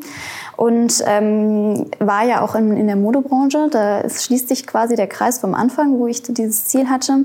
und 0.57 1.03
ähm, 1.07 1.87
war 1.99 2.25
ja 2.25 2.43
auch 2.43 2.55
in, 2.55 2.77
in 2.77 2.87
der 2.87 2.97
Modebranche. 2.97 3.69
Da 3.71 4.09
schließt 4.09 4.49
sich 4.49 4.67
quasi 4.67 4.97
der 4.97 5.07
Kreis 5.07 5.39
vom 5.39 5.55
Anfang, 5.55 5.99
wo 5.99 6.07
ich 6.07 6.23
dieses 6.23 6.67
Ziel 6.67 6.91
hatte. 6.91 7.25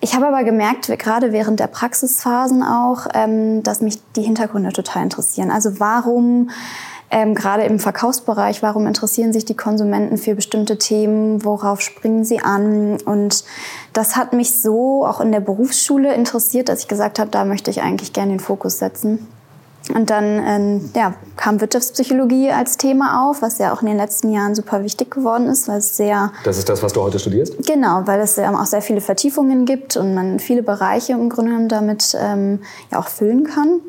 Ich 0.00 0.14
habe 0.14 0.26
aber 0.26 0.44
gemerkt, 0.44 0.86
gerade 0.98 1.32
während 1.32 1.58
der 1.58 1.66
Praxisphasen 1.66 2.62
auch, 2.62 3.06
ähm, 3.14 3.62
dass 3.62 3.80
mich 3.80 3.98
die 4.14 4.22
Hintergründe 4.22 4.72
total 4.72 5.02
interessieren. 5.02 5.50
Also 5.50 5.80
warum 5.80 6.50
ähm, 7.10 7.34
gerade 7.34 7.64
im 7.64 7.78
Verkaufsbereich, 7.78 8.62
warum 8.62 8.86
interessieren 8.86 9.32
sich 9.32 9.44
die 9.44 9.56
Konsumenten 9.56 10.18
für 10.18 10.34
bestimmte 10.34 10.76
Themen, 10.78 11.44
worauf 11.44 11.80
springen 11.80 12.24
sie 12.24 12.40
an? 12.40 12.98
Und 13.04 13.44
das 13.92 14.16
hat 14.16 14.32
mich 14.32 14.60
so 14.60 15.06
auch 15.06 15.20
in 15.20 15.32
der 15.32 15.40
Berufsschule 15.40 16.12
interessiert, 16.14 16.68
dass 16.68 16.80
ich 16.80 16.88
gesagt 16.88 17.18
habe, 17.18 17.30
da 17.30 17.44
möchte 17.44 17.70
ich 17.70 17.82
eigentlich 17.82 18.12
gerne 18.12 18.32
den 18.32 18.40
Fokus 18.40 18.78
setzen. 18.78 19.26
Und 19.94 20.10
dann 20.10 20.24
ähm, 20.44 20.90
ja, 20.96 21.14
kam 21.36 21.60
Wirtschaftspsychologie 21.60 22.50
als 22.50 22.76
Thema 22.76 23.28
auf, 23.28 23.40
was 23.40 23.58
ja 23.58 23.72
auch 23.72 23.82
in 23.82 23.86
den 23.86 23.96
letzten 23.96 24.32
Jahren 24.32 24.56
super 24.56 24.82
wichtig 24.82 25.12
geworden 25.12 25.46
ist, 25.46 25.68
weil 25.68 25.78
es 25.78 25.96
sehr... 25.96 26.32
Das 26.42 26.58
ist 26.58 26.68
das, 26.68 26.82
was 26.82 26.92
du 26.92 27.02
heute 27.02 27.20
studierst? 27.20 27.64
Genau, 27.64 28.02
weil 28.04 28.20
es 28.20 28.36
ähm, 28.36 28.56
auch 28.56 28.66
sehr 28.66 28.82
viele 28.82 29.00
Vertiefungen 29.00 29.64
gibt 29.64 29.96
und 29.96 30.14
man 30.14 30.40
viele 30.40 30.64
Bereiche 30.64 31.12
im 31.12 31.28
Grunde 31.28 31.52
genommen 31.52 31.68
damit 31.68 32.16
ähm, 32.20 32.62
ja 32.90 32.98
auch 32.98 33.06
füllen 33.06 33.44
kann. 33.44 33.80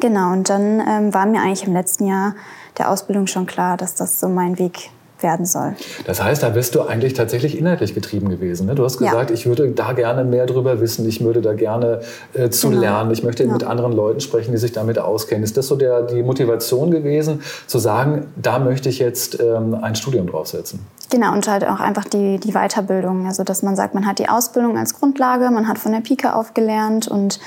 Genau, 0.00 0.32
und 0.32 0.48
dann 0.48 0.82
ähm, 0.86 1.14
war 1.14 1.26
mir 1.26 1.40
eigentlich 1.40 1.66
im 1.66 1.72
letzten 1.72 2.06
Jahr 2.06 2.34
der 2.78 2.90
Ausbildung 2.90 3.26
schon 3.26 3.46
klar, 3.46 3.76
dass 3.76 3.94
das 3.94 4.20
so 4.20 4.28
mein 4.28 4.58
Weg 4.58 4.90
werden 5.22 5.46
soll. 5.46 5.74
Das 6.04 6.22
heißt, 6.22 6.42
da 6.42 6.50
bist 6.50 6.74
du 6.74 6.82
eigentlich 6.82 7.14
tatsächlich 7.14 7.58
inhaltlich 7.58 7.94
getrieben 7.94 8.28
gewesen. 8.28 8.66
Ne? 8.66 8.74
Du 8.74 8.84
hast 8.84 8.98
gesagt, 8.98 9.30
ja. 9.30 9.34
ich 9.34 9.46
würde 9.46 9.70
da 9.70 9.92
gerne 9.92 10.24
mehr 10.24 10.46
drüber 10.46 10.80
wissen, 10.80 11.08
ich 11.08 11.24
würde 11.24 11.40
da 11.40 11.54
gerne 11.54 12.00
äh, 12.34 12.50
zu 12.50 12.68
genau. 12.68 12.80
lernen, 12.82 13.10
ich 13.10 13.22
möchte 13.22 13.44
ja. 13.44 13.52
mit 13.52 13.64
anderen 13.64 13.92
Leuten 13.92 14.20
sprechen, 14.20 14.52
die 14.52 14.58
sich 14.58 14.72
damit 14.72 14.98
auskennen. 14.98 15.42
Ist 15.42 15.56
das 15.56 15.68
so 15.68 15.76
der, 15.76 16.02
die 16.02 16.22
Motivation 16.22 16.90
gewesen, 16.90 17.42
zu 17.66 17.78
sagen, 17.78 18.26
da 18.36 18.58
möchte 18.58 18.88
ich 18.88 18.98
jetzt 18.98 19.40
ähm, 19.40 19.74
ein 19.80 19.94
Studium 19.94 20.26
draufsetzen? 20.26 20.80
Genau, 21.10 21.32
und 21.32 21.48
halt 21.48 21.64
auch 21.64 21.80
einfach 21.80 22.04
die, 22.04 22.38
die 22.38 22.52
Weiterbildung. 22.52 23.26
Also, 23.26 23.44
dass 23.44 23.62
man 23.62 23.76
sagt, 23.76 23.94
man 23.94 24.06
hat 24.06 24.18
die 24.18 24.28
Ausbildung 24.28 24.76
als 24.76 24.94
Grundlage, 24.94 25.50
man 25.50 25.68
hat 25.68 25.78
von 25.78 25.92
der 25.92 26.00
Pike 26.00 26.34
auf 26.34 26.52
gelernt 26.52 27.08
und 27.08 27.38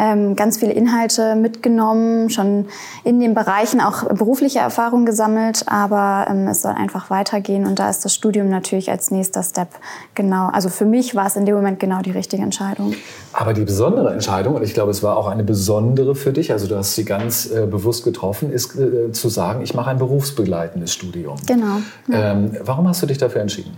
ähm, 0.00 0.34
ganz 0.34 0.56
viele 0.56 0.72
Inhalte 0.72 1.34
mitgenommen, 1.36 2.30
schon 2.30 2.66
in 3.04 3.20
den 3.20 3.34
Bereichen 3.34 3.82
auch 3.82 4.04
berufliche 4.04 4.58
Erfahrung 4.58 5.04
gesammelt, 5.04 5.64
aber 5.66 6.26
ähm, 6.30 6.48
es 6.48 6.62
soll 6.62 6.72
einfach 6.72 7.10
weitergehen 7.10 7.66
und 7.66 7.78
da 7.78 7.90
ist 7.90 8.04
das 8.04 8.14
Studium 8.14 8.48
natürlich 8.48 8.90
als 8.90 9.10
nächster 9.10 9.42
Step 9.42 9.68
genau. 10.14 10.48
Also 10.48 10.70
für 10.70 10.86
mich 10.86 11.14
war 11.14 11.26
es 11.26 11.36
in 11.36 11.44
dem 11.44 11.54
Moment 11.54 11.78
genau 11.78 12.00
die 12.00 12.12
richtige 12.12 12.42
Entscheidung. 12.42 12.94
Aber 13.34 13.52
die 13.52 13.64
besondere 13.64 14.12
Entscheidung, 14.12 14.54
und 14.54 14.62
ich 14.62 14.72
glaube, 14.72 14.90
es 14.90 15.02
war 15.02 15.18
auch 15.18 15.28
eine 15.28 15.44
besondere 15.44 16.14
für 16.14 16.32
dich, 16.32 16.50
also 16.50 16.66
du 16.66 16.76
hast 16.76 16.94
sie 16.94 17.04
ganz 17.04 17.50
äh, 17.50 17.66
bewusst 17.66 18.02
getroffen, 18.02 18.50
ist 18.50 18.74
äh, 18.76 19.12
zu 19.12 19.28
sagen, 19.28 19.60
ich 19.62 19.74
mache 19.74 19.90
ein 19.90 19.98
berufsbegleitendes 19.98 20.94
Studium. 20.94 21.36
Genau. 21.46 21.76
Ja. 22.08 22.32
Ähm, 22.32 22.56
warum 22.64 22.88
hast 22.88 23.02
du 23.02 23.06
dich 23.06 23.18
dafür 23.18 23.42
entschieden? 23.42 23.76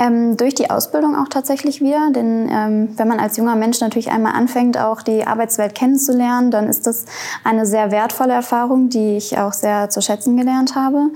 Ähm, 0.00 0.38
durch 0.38 0.54
die 0.54 0.70
Ausbildung 0.70 1.14
auch 1.14 1.28
tatsächlich 1.28 1.82
wieder, 1.82 2.10
denn 2.14 2.48
ähm, 2.50 2.88
wenn 2.96 3.06
man 3.06 3.20
als 3.20 3.36
junger 3.36 3.54
Mensch 3.54 3.80
natürlich 3.80 4.10
einmal 4.10 4.32
anfängt, 4.32 4.78
auch 4.78 5.02
die 5.02 5.26
Arbeitswelt 5.60 5.74
kennenzulernen, 5.74 6.50
dann 6.50 6.68
ist 6.68 6.86
das 6.86 7.04
eine 7.44 7.66
sehr 7.66 7.90
wertvolle 7.90 8.32
Erfahrung, 8.32 8.88
die 8.88 9.16
ich 9.16 9.38
auch 9.38 9.52
sehr 9.52 9.90
zu 9.90 10.00
schätzen 10.00 10.36
gelernt 10.36 10.74
habe. 10.74 11.10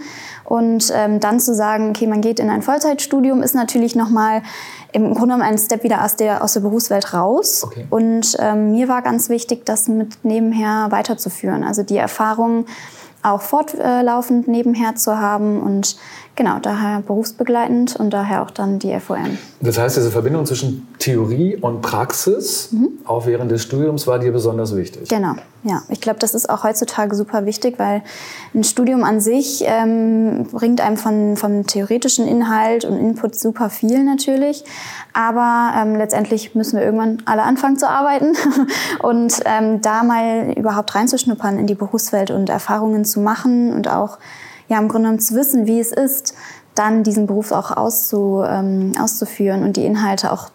Und 0.45 0.93
ähm, 0.95 1.21
dann 1.21 1.41
zu 1.41 1.55
sagen, 1.55 1.91
okay, 1.91 2.07
man 2.07 2.21
geht 2.21 2.39
in 2.39 2.51
ein 2.51 2.63
Vollzeitstudium, 2.63 3.43
ist 3.43 3.55
natürlich 3.55 3.97
nochmal 3.97 4.43
im 4.93 5.15
Grunde 5.15 5.35
genommen 5.35 5.43
ein 5.43 5.59
Step 5.59 5.83
wieder 5.83 6.05
aus 6.05 6.17
der, 6.17 6.45
aus 6.45 6.53
der 6.53 6.61
Berufswelt 6.61 7.15
raus. 7.15 7.65
Okay. 7.65 7.87
Und 7.89 8.37
ähm, 8.39 8.73
mir 8.73 8.89
war 8.89 9.03
ganz 9.03 9.29
wichtig, 9.29 9.65
das 9.65 9.89
mit 9.89 10.25
nebenher 10.25 10.89
weiterzuführen. 10.91 11.65
Also 11.65 11.83
die 11.83 11.97
Erfahrung 11.97 12.67
auch 13.23 13.41
fortlaufend 13.41 14.49
nebenher 14.49 14.97
zu 14.97 15.19
haben 15.19 15.61
und 15.61 15.97
Genau, 16.37 16.59
daher 16.61 17.01
berufsbegleitend 17.01 17.95
und 17.95 18.11
daher 18.11 18.43
auch 18.43 18.51
dann 18.51 18.81
die 18.81 18.99
FOM. 18.99 19.39
Das 19.61 19.79
heißt, 19.79 19.97
diese 19.97 20.11
Verbindung 20.11 20.47
zwischen 20.47 20.89
Theorie 20.99 21.57
und 21.57 21.81
Praxis, 21.81 22.71
mhm. 22.73 22.89
auch 23.05 23.27
während 23.27 23.53
des 23.53 23.63
Studiums, 23.63 24.09
war 24.09 24.19
dir 24.19 24.33
besonders 24.33 24.75
wichtig? 24.75 25.09
Genau, 25.09 25.35
ja. 25.63 25.83
Ich 25.91 26.01
glaube, 26.01 26.19
das 26.19 26.35
ist 26.35 26.51
auch 26.51 26.65
heutzutage 26.65 27.15
super 27.15 27.47
wichtig, 27.47 27.79
weil 27.79 28.03
ein 28.53 28.65
Studium 28.65 29.05
an 29.05 29.21
sich 29.21 29.63
ähm, 29.65 30.49
bringt 30.51 30.81
einem 30.81 30.97
von, 30.97 31.37
vom 31.37 31.69
theoretischen 31.69 32.27
Inhalt 32.27 32.85
und 32.85 32.99
Input 32.99 33.37
super 33.37 33.71
viel 33.71 34.03
natürlich. 34.03 34.65
Aber 35.13 35.73
ähm, 35.81 35.95
letztendlich 35.95 36.57
müssen 36.57 36.79
wir 36.79 36.85
irgendwann 36.85 37.23
alle 37.27 37.45
anfangen 37.45 37.79
zu 37.79 37.89
arbeiten. 37.89 38.33
und 39.03 39.41
ähm, 39.45 39.81
da 39.83 40.03
mal 40.03 40.53
überhaupt 40.57 40.97
reinzuschnuppern 40.97 41.61
in 41.61 41.69
die 41.69 41.77
Berufswelt 41.77 42.33
und 42.33 42.49
Erfahrungen 42.49 43.05
zu 43.05 43.21
machen 43.21 43.73
und 43.73 43.89
auch 43.89 44.19
ja 44.69 44.79
im 44.79 44.89
Grunde 44.89 45.09
genommen 45.09 45.21
zu 45.21 45.35
wissen, 45.35 45.67
wie 45.67 45.81
es 45.81 45.93
ist, 45.93 46.35
dann 46.75 47.03
diesen 47.03 47.27
Beruf 47.27 47.53
auch 47.53 47.71
auszu, 47.71 48.43
ähm, 48.47 48.93
auszuführen 49.01 49.63
und 49.63 49.77
die 49.77 49.85
Inhalte 49.85 50.33
auch 50.33 50.51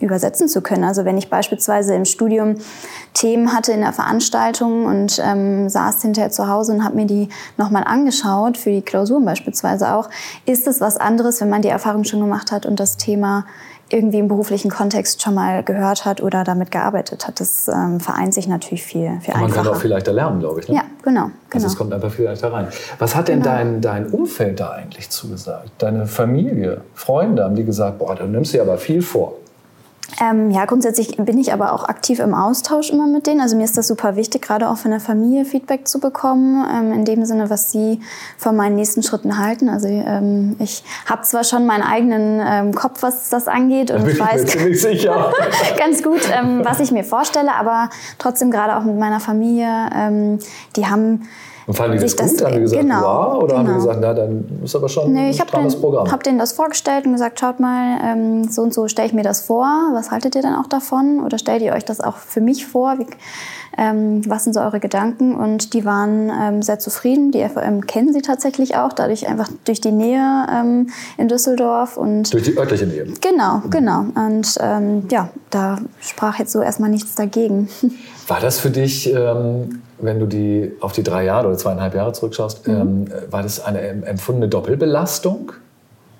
übersetzen 0.00 0.48
zu 0.48 0.62
können. 0.62 0.84
Also 0.84 1.04
wenn 1.04 1.18
ich 1.18 1.28
beispielsweise 1.28 1.94
im 1.94 2.04
Studium 2.04 2.54
Themen 3.14 3.52
hatte 3.52 3.72
in 3.72 3.80
der 3.80 3.92
Veranstaltung 3.92 4.86
und 4.86 5.20
ähm, 5.22 5.68
saß 5.68 6.02
hinterher 6.02 6.30
zu 6.30 6.48
Hause 6.48 6.72
und 6.72 6.84
habe 6.84 6.96
mir 6.96 7.06
die 7.06 7.28
nochmal 7.56 7.84
angeschaut, 7.84 8.56
für 8.56 8.70
die 8.70 8.82
Klausuren 8.82 9.24
beispielsweise 9.24 9.92
auch, 9.94 10.08
ist 10.46 10.66
es 10.66 10.80
was 10.80 10.96
anderes, 10.96 11.40
wenn 11.40 11.50
man 11.50 11.62
die 11.62 11.68
Erfahrung 11.68 12.04
schon 12.04 12.20
gemacht 12.20 12.52
hat 12.52 12.64
und 12.64 12.78
das 12.78 12.96
Thema 12.96 13.44
irgendwie 13.90 14.18
im 14.18 14.28
beruflichen 14.28 14.70
Kontext 14.70 15.22
schon 15.22 15.34
mal 15.34 15.62
gehört 15.62 16.04
hat 16.04 16.22
oder 16.22 16.44
damit 16.44 16.70
gearbeitet 16.70 17.26
hat. 17.26 17.40
Das 17.40 17.68
ähm, 17.68 18.00
vereint 18.00 18.34
sich 18.34 18.46
natürlich 18.46 18.82
viel, 18.82 19.18
viel 19.20 19.34
Man 19.34 19.44
einfacher. 19.44 19.64
kann 19.64 19.74
auch 19.74 19.80
viel 19.80 19.90
leichter 19.90 20.12
lernen, 20.12 20.40
glaube 20.40 20.60
ich. 20.60 20.68
Ne? 20.68 20.76
Ja, 20.76 20.82
genau, 21.02 21.22
genau. 21.22 21.32
Also 21.52 21.66
es 21.66 21.76
kommt 21.76 21.92
einfach 21.92 22.10
viel 22.10 22.26
leichter 22.26 22.52
rein. 22.52 22.68
Was 22.98 23.14
hat 23.14 23.28
denn 23.28 23.42
genau. 23.42 23.54
dein, 23.54 23.80
dein 23.80 24.06
Umfeld 24.08 24.60
da 24.60 24.70
eigentlich 24.70 25.10
zugesagt? 25.10 25.70
Deine 25.78 26.06
Familie, 26.06 26.82
Freunde, 26.94 27.44
haben 27.44 27.54
die 27.54 27.64
gesagt, 27.64 27.98
boah, 27.98 28.14
da 28.14 28.24
nimmst 28.24 28.52
du 28.52 28.58
dir 28.58 28.62
aber 28.62 28.78
viel 28.78 29.02
vor. 29.02 29.34
Ähm, 30.20 30.50
ja, 30.50 30.64
grundsätzlich 30.64 31.16
bin 31.18 31.38
ich 31.38 31.52
aber 31.52 31.72
auch 31.72 31.84
aktiv 31.84 32.18
im 32.18 32.34
Austausch 32.34 32.90
immer 32.90 33.06
mit 33.06 33.26
denen. 33.26 33.40
Also 33.40 33.56
mir 33.56 33.64
ist 33.64 33.76
das 33.76 33.86
super 33.86 34.16
wichtig, 34.16 34.42
gerade 34.42 34.68
auch 34.68 34.78
von 34.78 34.90
der 34.90 35.00
Familie 35.00 35.44
Feedback 35.44 35.86
zu 35.86 36.00
bekommen, 36.00 36.66
ähm, 36.74 36.92
in 36.92 37.04
dem 37.04 37.24
Sinne, 37.24 37.50
was 37.50 37.70
sie 37.70 38.00
von 38.38 38.56
meinen 38.56 38.74
nächsten 38.74 39.02
Schritten 39.02 39.38
halten. 39.38 39.68
Also 39.68 39.86
ähm, 39.86 40.56
ich 40.58 40.82
habe 41.06 41.22
zwar 41.22 41.44
schon 41.44 41.66
meinen 41.66 41.82
eigenen 41.82 42.40
ähm, 42.44 42.74
Kopf, 42.74 43.02
was 43.02 43.28
das 43.28 43.48
angeht 43.48 43.90
und 43.90 44.08
ich 44.08 44.18
weiß 44.18 44.46
ganz 45.78 46.02
gut, 46.02 46.20
ähm, 46.32 46.64
was 46.64 46.80
ich 46.80 46.90
mir 46.90 47.04
vorstelle, 47.04 47.54
aber 47.54 47.90
trotzdem 48.18 48.50
gerade 48.50 48.76
auch 48.76 48.84
mit 48.84 48.98
meiner 48.98 49.20
Familie, 49.20 49.90
ähm, 49.94 50.38
die 50.74 50.86
haben 50.86 51.28
und 51.68 51.74
fanden 51.74 51.98
die 51.98 52.02
das, 52.02 52.16
das 52.16 52.32
gut? 52.32 52.44
Haben 52.46 52.54
die 52.54 52.60
gesagt, 52.60 52.80
genau, 52.80 53.02
wow? 53.02 53.42
Oder 53.42 53.46
genau. 53.46 53.58
haben 53.58 53.66
die 53.66 53.72
genau. 53.72 53.84
gesagt, 53.84 53.98
na, 54.00 54.14
dann 54.14 54.60
ist 54.64 54.74
aber 54.74 54.88
schon 54.88 55.12
nee, 55.12 55.28
ein 55.28 55.34
strammes 55.34 55.74
den, 55.74 55.82
Programm? 55.82 56.06
Ich 56.06 56.12
habe 56.12 56.22
denen 56.22 56.38
das 56.38 56.52
vorgestellt 56.52 57.04
und 57.04 57.12
gesagt, 57.12 57.38
schaut 57.38 57.60
mal, 57.60 57.98
ähm, 58.02 58.48
so 58.48 58.62
und 58.62 58.72
so 58.72 58.88
stelle 58.88 59.08
ich 59.08 59.12
mir 59.12 59.22
das 59.22 59.42
vor. 59.42 59.66
Was 59.92 60.10
haltet 60.10 60.34
ihr 60.34 60.40
denn 60.40 60.54
auch 60.54 60.66
davon? 60.66 61.22
Oder 61.22 61.36
stellt 61.36 61.60
ihr 61.60 61.74
euch 61.74 61.84
das 61.84 62.00
auch 62.00 62.16
für 62.16 62.40
mich 62.40 62.66
vor? 62.66 62.98
Wie, 62.98 63.06
ähm, 63.76 64.22
was 64.26 64.44
sind 64.44 64.54
so 64.54 64.60
eure 64.60 64.80
Gedanken? 64.80 65.34
Und 65.36 65.74
die 65.74 65.84
waren 65.84 66.30
ähm, 66.30 66.62
sehr 66.62 66.78
zufrieden. 66.78 67.32
Die 67.32 67.46
FOM 67.46 67.86
kennen 67.86 68.14
sie 68.14 68.22
tatsächlich 68.22 68.76
auch, 68.76 68.94
dadurch 68.94 69.28
einfach 69.28 69.50
durch 69.66 69.82
die 69.82 69.92
Nähe 69.92 70.46
ähm, 70.50 70.88
in 71.18 71.28
Düsseldorf. 71.28 71.98
Und 71.98 72.32
durch 72.32 72.44
die 72.44 72.56
örtliche 72.56 72.86
Nähe? 72.86 73.04
Genau, 73.20 73.60
genau. 73.68 74.06
Und 74.14 74.56
ähm, 74.60 75.06
ja, 75.10 75.28
da 75.50 75.78
sprach 76.00 76.38
jetzt 76.38 76.52
so 76.52 76.62
erstmal 76.62 76.88
nichts 76.88 77.14
dagegen. 77.14 77.68
War 78.26 78.40
das 78.40 78.58
für 78.58 78.70
dich 78.70 79.12
ähm, 79.12 79.82
wenn 80.00 80.18
du 80.18 80.26
die 80.26 80.72
auf 80.80 80.92
die 80.92 81.02
drei 81.02 81.24
Jahre 81.24 81.48
oder 81.48 81.56
zweieinhalb 81.56 81.94
Jahre 81.94 82.12
zurückschaust, 82.12 82.66
mhm. 82.66 82.74
ähm, 82.74 83.06
war 83.30 83.42
das 83.42 83.64
eine 83.64 83.80
empfundene 83.80 84.48
Doppelbelastung? 84.48 85.52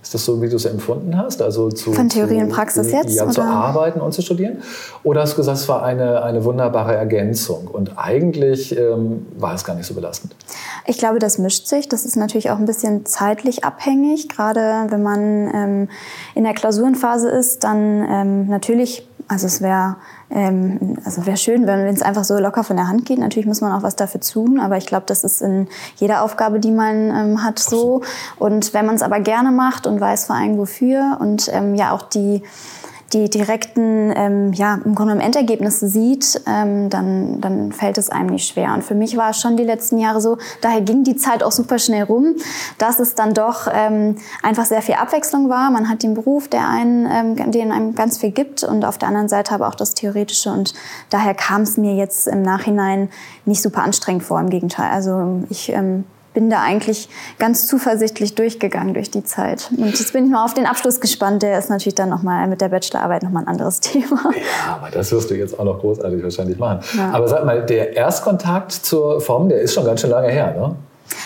Ist 0.00 0.14
das 0.14 0.24
so, 0.24 0.40
wie 0.40 0.48
du 0.48 0.56
es 0.56 0.64
empfunden 0.64 1.18
hast? 1.18 1.42
Also 1.42 1.70
zu, 1.70 1.92
Von 1.92 2.08
Theorie 2.08 2.40
und 2.40 2.50
Praxis 2.50 2.92
jetzt? 2.92 3.14
Ja, 3.14 3.24
oder? 3.24 3.32
zu 3.32 3.42
arbeiten 3.42 4.00
und 4.00 4.12
zu 4.12 4.22
studieren? 4.22 4.62
Oder 5.02 5.22
hast 5.22 5.32
du 5.32 5.36
gesagt, 5.38 5.58
es 5.58 5.68
war 5.68 5.82
eine, 5.82 6.22
eine 6.22 6.44
wunderbare 6.44 6.94
Ergänzung 6.94 7.66
und 7.66 7.98
eigentlich 7.98 8.76
ähm, 8.78 9.26
war 9.36 9.54
es 9.54 9.64
gar 9.64 9.74
nicht 9.74 9.86
so 9.86 9.94
belastend? 9.94 10.34
Ich 10.86 10.98
glaube, 10.98 11.18
das 11.18 11.38
mischt 11.38 11.66
sich. 11.66 11.88
Das 11.88 12.04
ist 12.04 12.16
natürlich 12.16 12.50
auch 12.50 12.58
ein 12.58 12.64
bisschen 12.64 13.04
zeitlich 13.06 13.64
abhängig. 13.64 14.28
Gerade 14.28 14.86
wenn 14.88 15.02
man 15.02 15.50
ähm, 15.52 15.88
in 16.34 16.44
der 16.44 16.54
Klausurenphase 16.54 17.28
ist, 17.28 17.64
dann 17.64 18.06
ähm, 18.08 18.48
natürlich 18.48 19.06
also 19.28 19.46
es 19.46 19.60
wäre 19.60 19.96
ähm, 20.30 20.98
also 21.04 21.26
wäre 21.26 21.36
schön, 21.36 21.66
wenn 21.66 21.86
es 21.86 22.02
einfach 22.02 22.24
so 22.24 22.38
locker 22.38 22.64
von 22.64 22.76
der 22.76 22.88
Hand 22.88 23.06
geht. 23.06 23.18
Natürlich 23.18 23.46
muss 23.46 23.60
man 23.60 23.72
auch 23.72 23.82
was 23.82 23.96
dafür 23.96 24.20
tun, 24.20 24.60
aber 24.60 24.76
ich 24.76 24.86
glaube, 24.86 25.04
das 25.06 25.24
ist 25.24 25.40
in 25.40 25.68
jeder 25.96 26.22
Aufgabe, 26.22 26.60
die 26.60 26.70
man 26.70 27.10
ähm, 27.10 27.44
hat, 27.44 27.58
so. 27.58 28.02
Und 28.38 28.74
wenn 28.74 28.86
man 28.86 28.94
es 28.94 29.02
aber 29.02 29.20
gerne 29.20 29.50
macht 29.50 29.86
und 29.86 30.00
weiß 30.00 30.26
vor 30.26 30.36
allem 30.36 30.58
wofür 30.58 31.18
und 31.20 31.48
ähm, 31.52 31.74
ja 31.74 31.92
auch 31.92 32.02
die 32.02 32.42
die 33.12 33.30
direkten, 33.30 34.12
ähm, 34.14 34.52
ja, 34.52 34.78
im 34.84 34.94
Grunde 34.94 35.14
im 35.14 35.20
Endergebnis 35.20 35.80
sieht, 35.80 36.42
ähm, 36.46 36.90
dann, 36.90 37.40
dann 37.40 37.72
fällt 37.72 37.96
es 37.96 38.10
einem 38.10 38.28
nicht 38.28 38.48
schwer. 38.48 38.74
Und 38.74 38.84
für 38.84 38.94
mich 38.94 39.16
war 39.16 39.30
es 39.30 39.40
schon 39.40 39.56
die 39.56 39.64
letzten 39.64 39.98
Jahre 39.98 40.20
so, 40.20 40.36
daher 40.60 40.82
ging 40.82 41.04
die 41.04 41.16
Zeit 41.16 41.42
auch 41.42 41.52
super 41.52 41.78
schnell 41.78 42.04
rum, 42.04 42.36
dass 42.76 43.00
es 43.00 43.14
dann 43.14 43.32
doch 43.32 43.66
ähm, 43.72 44.16
einfach 44.42 44.66
sehr 44.66 44.82
viel 44.82 44.96
Abwechslung 44.96 45.48
war. 45.48 45.70
Man 45.70 45.88
hat 45.88 46.02
den 46.02 46.14
Beruf, 46.14 46.48
der 46.48 46.68
einen, 46.68 47.06
ähm, 47.10 47.50
den 47.50 47.72
einem 47.72 47.94
ganz 47.94 48.18
viel 48.18 48.30
gibt 48.30 48.62
und 48.62 48.84
auf 48.84 48.98
der 48.98 49.08
anderen 49.08 49.28
Seite 49.28 49.54
aber 49.54 49.68
auch 49.68 49.74
das 49.74 49.94
Theoretische. 49.94 50.50
Und 50.50 50.74
daher 51.08 51.34
kam 51.34 51.62
es 51.62 51.78
mir 51.78 51.94
jetzt 51.94 52.26
im 52.26 52.42
Nachhinein 52.42 53.08
nicht 53.46 53.62
super 53.62 53.82
anstrengend 53.82 54.22
vor, 54.22 54.38
im 54.38 54.50
Gegenteil. 54.50 54.90
Also 54.90 55.42
ich 55.48 55.70
ähm, 55.70 56.04
bin 56.34 56.50
da 56.50 56.62
eigentlich 56.62 57.08
ganz 57.38 57.66
zuversichtlich 57.66 58.34
durchgegangen 58.34 58.94
durch 58.94 59.10
die 59.10 59.24
Zeit. 59.24 59.70
Und 59.76 59.98
jetzt 59.98 60.12
bin 60.12 60.26
ich 60.26 60.30
mal 60.30 60.44
auf 60.44 60.54
den 60.54 60.66
Abschluss 60.66 61.00
gespannt. 61.00 61.42
Der 61.42 61.58
ist 61.58 61.70
natürlich 61.70 61.94
dann 61.94 62.08
nochmal 62.08 62.46
mit 62.46 62.60
der 62.60 62.68
Bachelorarbeit 62.68 63.22
nochmal 63.22 63.44
ein 63.44 63.48
anderes 63.48 63.80
Thema. 63.80 64.20
Ja, 64.34 64.76
aber 64.76 64.90
das 64.90 65.10
wirst 65.12 65.30
du 65.30 65.34
jetzt 65.34 65.58
auch 65.58 65.64
noch 65.64 65.80
großartig 65.80 66.22
wahrscheinlich 66.22 66.58
machen. 66.58 66.80
Ja. 66.96 67.10
Aber 67.12 67.28
sag 67.28 67.44
mal, 67.44 67.64
der 67.64 67.96
Erstkontakt 67.96 68.72
zur 68.72 69.20
Form, 69.20 69.48
der 69.48 69.60
ist 69.60 69.74
schon 69.74 69.84
ganz 69.84 70.00
schön 70.00 70.10
lange 70.10 70.28
her, 70.28 70.54
ne? 70.56 70.76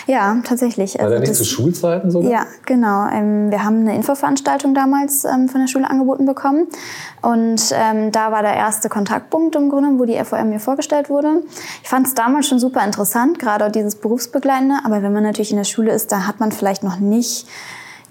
Ja, 0.06 0.36
tatsächlich. 0.44 0.94
War 0.94 1.02
also 1.02 1.10
der 1.10 1.20
nicht 1.20 1.30
das, 1.30 1.38
zu 1.38 1.44
Schulzeiten 1.44 2.10
sogar? 2.10 2.30
Ja, 2.30 2.46
genau. 2.66 3.06
Ähm, 3.08 3.50
wir 3.50 3.64
haben 3.64 3.80
eine 3.80 3.94
Infoveranstaltung 3.94 4.74
damals 4.74 5.24
ähm, 5.24 5.48
von 5.48 5.60
der 5.60 5.68
Schule 5.68 5.88
angeboten 5.88 6.26
bekommen. 6.26 6.66
Und 7.20 7.72
ähm, 7.72 8.10
da 8.12 8.32
war 8.32 8.42
der 8.42 8.54
erste 8.54 8.88
Kontaktpunkt 8.88 9.54
im 9.56 9.68
Grunde, 9.68 9.98
wo 9.98 10.04
die 10.04 10.22
FOM 10.24 10.48
mir 10.48 10.60
vorgestellt 10.60 11.08
wurde. 11.08 11.42
Ich 11.82 11.88
fand 11.88 12.06
es 12.06 12.14
damals 12.14 12.48
schon 12.48 12.58
super 12.58 12.84
interessant, 12.84 13.38
gerade 13.38 13.70
dieses 13.70 13.96
Berufsbegleitende. 13.96 14.76
Aber 14.84 15.02
wenn 15.02 15.12
man 15.12 15.22
natürlich 15.22 15.50
in 15.50 15.56
der 15.56 15.64
Schule 15.64 15.92
ist, 15.92 16.10
da 16.10 16.26
hat 16.26 16.40
man 16.40 16.52
vielleicht 16.52 16.82
noch 16.82 16.98
nicht 16.98 17.46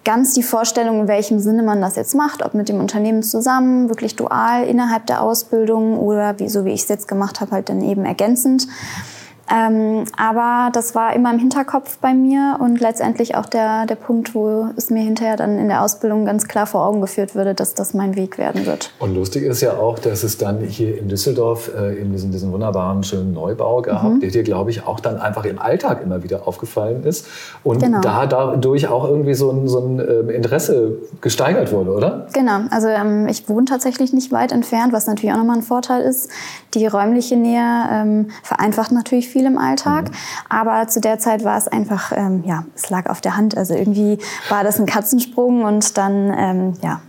ganz 0.03 0.33
die 0.33 0.43
Vorstellung, 0.43 1.01
in 1.01 1.07
welchem 1.07 1.39
Sinne 1.39 1.63
man 1.63 1.81
das 1.81 1.95
jetzt 1.95 2.15
macht, 2.15 2.43
ob 2.43 2.53
mit 2.53 2.69
dem 2.69 2.79
Unternehmen 2.79 3.21
zusammen, 3.21 3.89
wirklich 3.89 4.15
dual 4.15 4.63
innerhalb 4.63 5.05
der 5.05 5.21
Ausbildung 5.21 5.99
oder 5.99 6.39
wie, 6.39 6.49
so 6.49 6.65
wie 6.65 6.71
ich 6.71 6.83
es 6.83 6.89
jetzt 6.89 7.07
gemacht 7.07 7.39
habe, 7.41 7.51
halt 7.51 7.69
dann 7.69 7.81
eben 7.81 8.05
ergänzend. 8.05 8.67
Ähm, 9.51 10.05
aber 10.17 10.69
das 10.71 10.95
war 10.95 11.13
immer 11.13 11.33
im 11.33 11.39
Hinterkopf 11.39 11.97
bei 11.97 12.13
mir 12.13 12.57
und 12.59 12.79
letztendlich 12.79 13.35
auch 13.35 13.45
der, 13.45 13.85
der 13.85 13.95
Punkt, 13.95 14.33
wo 14.33 14.69
es 14.77 14.89
mir 14.89 15.03
hinterher 15.03 15.35
dann 15.35 15.59
in 15.59 15.67
der 15.67 15.83
Ausbildung 15.83 16.25
ganz 16.25 16.47
klar 16.47 16.65
vor 16.65 16.85
Augen 16.85 17.01
geführt 17.01 17.35
würde, 17.35 17.53
dass 17.53 17.73
das 17.73 17.93
mein 17.93 18.15
Weg 18.15 18.37
werden 18.37 18.65
wird. 18.65 18.93
Und 18.99 19.13
lustig 19.13 19.43
ist 19.43 19.61
ja 19.61 19.73
auch, 19.73 19.99
dass 19.99 20.23
es 20.23 20.37
dann 20.37 20.59
hier 20.61 20.97
in 20.97 21.09
Düsseldorf 21.09 21.69
äh, 21.77 21.99
eben 21.99 22.13
diesen, 22.13 22.31
diesen 22.31 22.51
wunderbaren, 22.53 23.03
schönen 23.03 23.33
Neubau 23.33 23.81
gab, 23.81 24.03
mhm. 24.03 24.19
der 24.21 24.29
dir, 24.29 24.43
glaube 24.43 24.69
ich, 24.69 24.87
auch 24.87 25.01
dann 25.01 25.19
einfach 25.19 25.43
im 25.43 25.59
Alltag 25.59 26.01
immer 26.01 26.23
wieder 26.23 26.47
aufgefallen 26.47 27.03
ist 27.03 27.27
und 27.63 27.81
genau. 27.81 27.99
da 27.99 28.25
dadurch 28.27 28.87
auch 28.87 29.03
irgendwie 29.07 29.33
so 29.33 29.51
ein, 29.51 29.67
so 29.67 29.79
ein 29.79 29.99
äh, 29.99 30.31
Interesse 30.31 30.97
gesteigert 31.19 31.73
wurde, 31.73 31.91
oder? 31.91 32.27
Genau, 32.33 32.61
also 32.69 32.87
ähm, 32.87 33.27
ich 33.27 33.49
wohne 33.49 33.65
tatsächlich 33.65 34.13
nicht 34.13 34.31
weit 34.31 34.53
entfernt, 34.53 34.93
was 34.93 35.07
natürlich 35.07 35.33
auch 35.33 35.39
nochmal 35.39 35.57
ein 35.57 35.63
Vorteil 35.63 36.01
ist. 36.03 36.29
Die 36.73 36.87
räumliche 36.87 37.35
Nähe 37.35 37.83
ähm, 37.91 38.29
vereinfacht 38.43 38.93
natürlich 38.93 39.27
viel 39.27 39.40
im 39.45 39.57
Alltag, 39.57 40.09
mhm. 40.09 40.15
aber 40.49 40.87
zu 40.87 41.01
der 41.01 41.19
Zeit 41.19 41.43
war 41.43 41.57
es 41.57 41.67
einfach, 41.67 42.11
ähm, 42.15 42.43
ja, 42.45 42.65
es 42.75 42.89
lag 42.89 43.09
auf 43.09 43.21
der 43.21 43.37
Hand. 43.37 43.57
Also 43.57 43.73
irgendwie 43.73 44.17
war 44.49 44.63
das 44.63 44.79
ein 44.79 44.85
Katzensprung 44.85 45.63
und 45.63 45.97
dann, 45.97 46.33
ähm, 46.37 46.73
ja, 46.81 47.01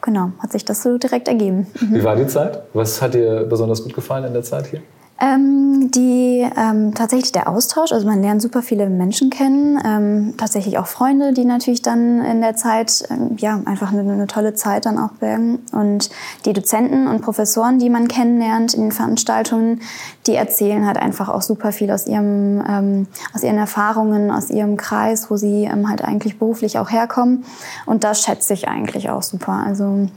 genau, 0.00 0.32
hat 0.40 0.52
sich 0.52 0.64
das 0.64 0.82
so 0.82 0.98
direkt 0.98 1.28
ergeben. 1.28 1.66
Mhm. 1.80 1.94
Wie 1.94 2.04
war 2.04 2.16
die 2.16 2.26
Zeit? 2.26 2.62
Was 2.72 3.00
hat 3.00 3.14
dir 3.14 3.44
besonders 3.44 3.82
gut 3.82 3.94
gefallen 3.94 4.24
in 4.24 4.32
der 4.32 4.42
Zeit 4.42 4.66
hier? 4.66 4.82
Ähm, 5.22 5.92
die 5.92 6.44
ähm, 6.56 6.94
tatsächlich 6.94 7.30
der 7.30 7.48
Austausch, 7.48 7.92
also 7.92 8.04
man 8.08 8.22
lernt 8.22 8.42
super 8.42 8.60
viele 8.60 8.88
Menschen 8.88 9.30
kennen, 9.30 9.80
ähm, 9.84 10.34
tatsächlich 10.36 10.78
auch 10.78 10.88
Freunde, 10.88 11.32
die 11.32 11.44
natürlich 11.44 11.80
dann 11.80 12.24
in 12.24 12.40
der 12.40 12.56
Zeit 12.56 13.04
ähm, 13.08 13.36
ja 13.36 13.60
einfach 13.64 13.92
eine, 13.92 14.00
eine, 14.00 14.26
tolle 14.26 14.54
Zeit 14.54 14.84
dann 14.84 14.98
auch 14.98 15.20
werden 15.20 15.60
und 15.70 16.10
die 16.44 16.52
Dozenten 16.52 17.06
und 17.06 17.22
Professoren, 17.22 17.78
die 17.78 17.88
man 17.88 18.08
kennenlernt 18.08 18.74
in 18.74 18.80
den 18.80 18.90
Veranstaltungen, 18.90 19.80
die 20.26 20.34
erzählen 20.34 20.84
halt 20.84 20.96
einfach 20.96 21.28
auch 21.28 21.42
super 21.42 21.70
viel 21.70 21.92
aus 21.92 22.08
ihrem 22.08 22.60
ähm, 22.68 23.06
aus 23.32 23.44
ihren 23.44 23.58
Erfahrungen, 23.58 24.32
aus 24.32 24.50
ihrem 24.50 24.76
Kreis, 24.76 25.30
wo 25.30 25.36
sie 25.36 25.66
ähm, 25.66 25.88
halt 25.88 26.02
eigentlich 26.02 26.40
beruflich 26.40 26.80
auch 26.80 26.90
herkommen 26.90 27.44
und 27.86 28.02
das 28.02 28.22
schätze 28.22 28.54
ich 28.54 28.66
eigentlich 28.66 29.08
auch 29.08 29.22
super. 29.22 29.62
Also 29.64 30.08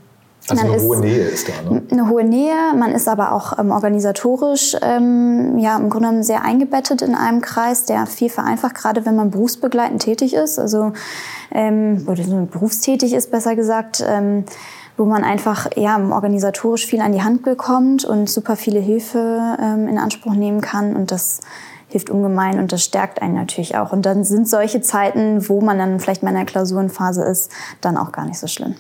also 0.47 0.63
man 0.63 0.73
eine 0.73 0.81
hohe 0.81 0.99
Nähe 0.99 1.27
ist 1.27 1.47
da, 1.49 1.69
ne? 1.69 1.81
Eine 1.89 2.09
hohe 2.09 2.23
Nähe, 2.23 2.73
man 2.75 2.91
ist 2.91 3.07
aber 3.07 3.31
auch 3.31 3.57
ähm, 3.57 3.71
organisatorisch 3.71 4.75
ähm, 4.81 5.57
ja, 5.57 5.75
im 5.75 5.89
Grunde 5.89 6.07
genommen 6.07 6.23
sehr 6.23 6.43
eingebettet 6.43 7.01
in 7.01 7.15
einem 7.15 7.41
Kreis, 7.41 7.85
der 7.85 8.05
viel 8.05 8.29
vereinfacht, 8.29 8.75
gerade 8.75 9.05
wenn 9.05 9.15
man 9.15 9.31
berufsbegleitend 9.31 10.01
tätig 10.01 10.33
ist, 10.33 10.59
also 10.59 10.93
ähm, 11.51 12.05
oder 12.07 12.23
berufstätig 12.23 13.13
ist, 13.13 13.31
besser 13.31 13.55
gesagt. 13.55 14.03
Ähm, 14.07 14.45
wo 14.97 15.03
man 15.03 15.25
einfach 15.25 15.67
ja, 15.75 15.99
organisatorisch 15.99 16.85
viel 16.85 17.01
an 17.01 17.11
die 17.11 17.21
Hand 17.21 17.43
bekommt 17.43 18.05
und 18.05 18.29
super 18.29 18.55
viele 18.55 18.79
Hilfe 18.79 19.57
ähm, 19.61 19.89
in 19.89 19.97
Anspruch 19.97 20.33
nehmen 20.33 20.61
kann. 20.61 20.95
Und 20.95 21.11
das 21.11 21.41
hilft 21.87 22.09
ungemein 22.09 22.59
und 22.59 22.71
das 22.71 22.83
stärkt 22.83 23.21
einen 23.21 23.35
natürlich 23.35 23.77
auch. 23.77 23.91
Und 23.91 24.05
dann 24.05 24.23
sind 24.23 24.49
solche 24.49 24.81
Zeiten, 24.81 25.47
wo 25.47 25.61
man 25.61 25.77
dann 25.77 25.99
vielleicht 25.99 26.23
mal 26.23 26.29
in 26.29 26.35
der 26.35 26.45
Klausurenphase 26.45 27.23
ist, 27.23 27.51
dann 27.81 27.97
auch 27.97 28.11
gar 28.11 28.25
nicht 28.25 28.39
so 28.39 28.47
schlimm. 28.47 28.75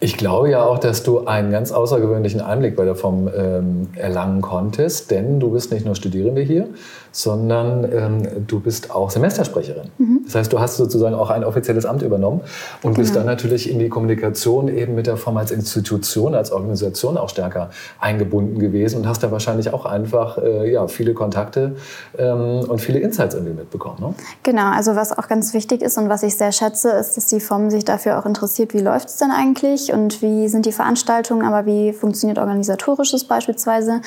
Ich 0.00 0.16
glaube 0.16 0.50
ja 0.50 0.64
auch, 0.64 0.78
dass 0.78 1.02
du 1.02 1.26
einen 1.26 1.50
ganz 1.50 1.72
außergewöhnlichen 1.72 2.40
Einblick 2.40 2.76
bei 2.76 2.84
der 2.84 2.94
FOM 2.94 3.28
ähm, 3.34 3.88
erlangen 3.96 4.42
konntest, 4.42 5.10
denn 5.10 5.40
du 5.40 5.50
bist 5.50 5.72
nicht 5.72 5.86
nur 5.86 5.94
Studierende 5.94 6.42
hier, 6.42 6.68
sondern 7.14 7.84
ähm, 7.92 8.46
du 8.46 8.58
bist 8.58 8.90
auch 8.90 9.08
Semestersprecherin. 9.08 9.88
Mhm. 9.98 10.22
Das 10.24 10.34
heißt, 10.34 10.52
du 10.52 10.58
hast 10.58 10.76
sozusagen 10.76 11.14
auch 11.14 11.30
ein 11.30 11.44
offizielles 11.44 11.86
Amt 11.86 12.02
übernommen 12.02 12.40
und 12.82 12.94
genau. 12.94 12.96
bist 12.96 13.14
dann 13.14 13.24
natürlich 13.24 13.70
in 13.70 13.78
die 13.78 13.88
Kommunikation 13.88 14.68
eben 14.68 14.96
mit 14.96 15.06
der 15.06 15.16
FOM 15.16 15.36
als 15.36 15.52
Institution, 15.52 16.34
als 16.34 16.50
Organisation 16.50 17.16
auch 17.16 17.28
stärker 17.28 17.70
eingebunden 18.00 18.58
gewesen 18.58 18.96
und 18.96 19.08
hast 19.08 19.22
da 19.22 19.30
wahrscheinlich 19.30 19.72
auch 19.72 19.86
einfach 19.86 20.38
äh, 20.38 20.72
ja, 20.72 20.88
viele 20.88 21.14
Kontakte 21.14 21.76
ähm, 22.18 22.64
und 22.68 22.80
viele 22.80 22.98
Insights 22.98 23.34
irgendwie 23.34 23.54
mitbekommen. 23.54 23.96
Ne? 24.00 24.14
Genau, 24.42 24.72
also 24.72 24.96
was 24.96 25.16
auch 25.16 25.28
ganz 25.28 25.54
wichtig 25.54 25.82
ist 25.82 25.96
und 25.96 26.08
was 26.08 26.24
ich 26.24 26.36
sehr 26.36 26.50
schätze, 26.50 26.90
ist, 26.90 27.16
dass 27.16 27.26
die 27.26 27.38
FOM 27.38 27.70
sich 27.70 27.84
dafür 27.84 28.18
auch 28.18 28.26
interessiert, 28.26 28.74
wie 28.74 28.80
läuft 28.80 29.08
es 29.08 29.18
denn 29.18 29.30
eigentlich 29.30 29.83
und 29.92 30.22
wie 30.22 30.48
sind 30.48 30.66
die 30.66 30.72
Veranstaltungen, 30.72 31.46
aber 31.46 31.66
wie 31.66 31.92
funktioniert 31.92 32.38
organisatorisches 32.38 33.24
beispielsweise. 33.24 34.00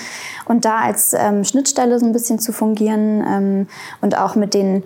Und 0.46 0.66
da 0.66 0.80
als 0.80 1.14
ähm, 1.14 1.44
Schnittstelle 1.44 2.00
so 2.00 2.06
ein 2.06 2.14
bisschen 2.14 2.40
zu 2.40 2.52
fungieren 2.52 3.24
ähm, 3.28 3.68
und 4.02 4.18
auch 4.18 4.36
mit 4.36 4.54
den 4.54 4.84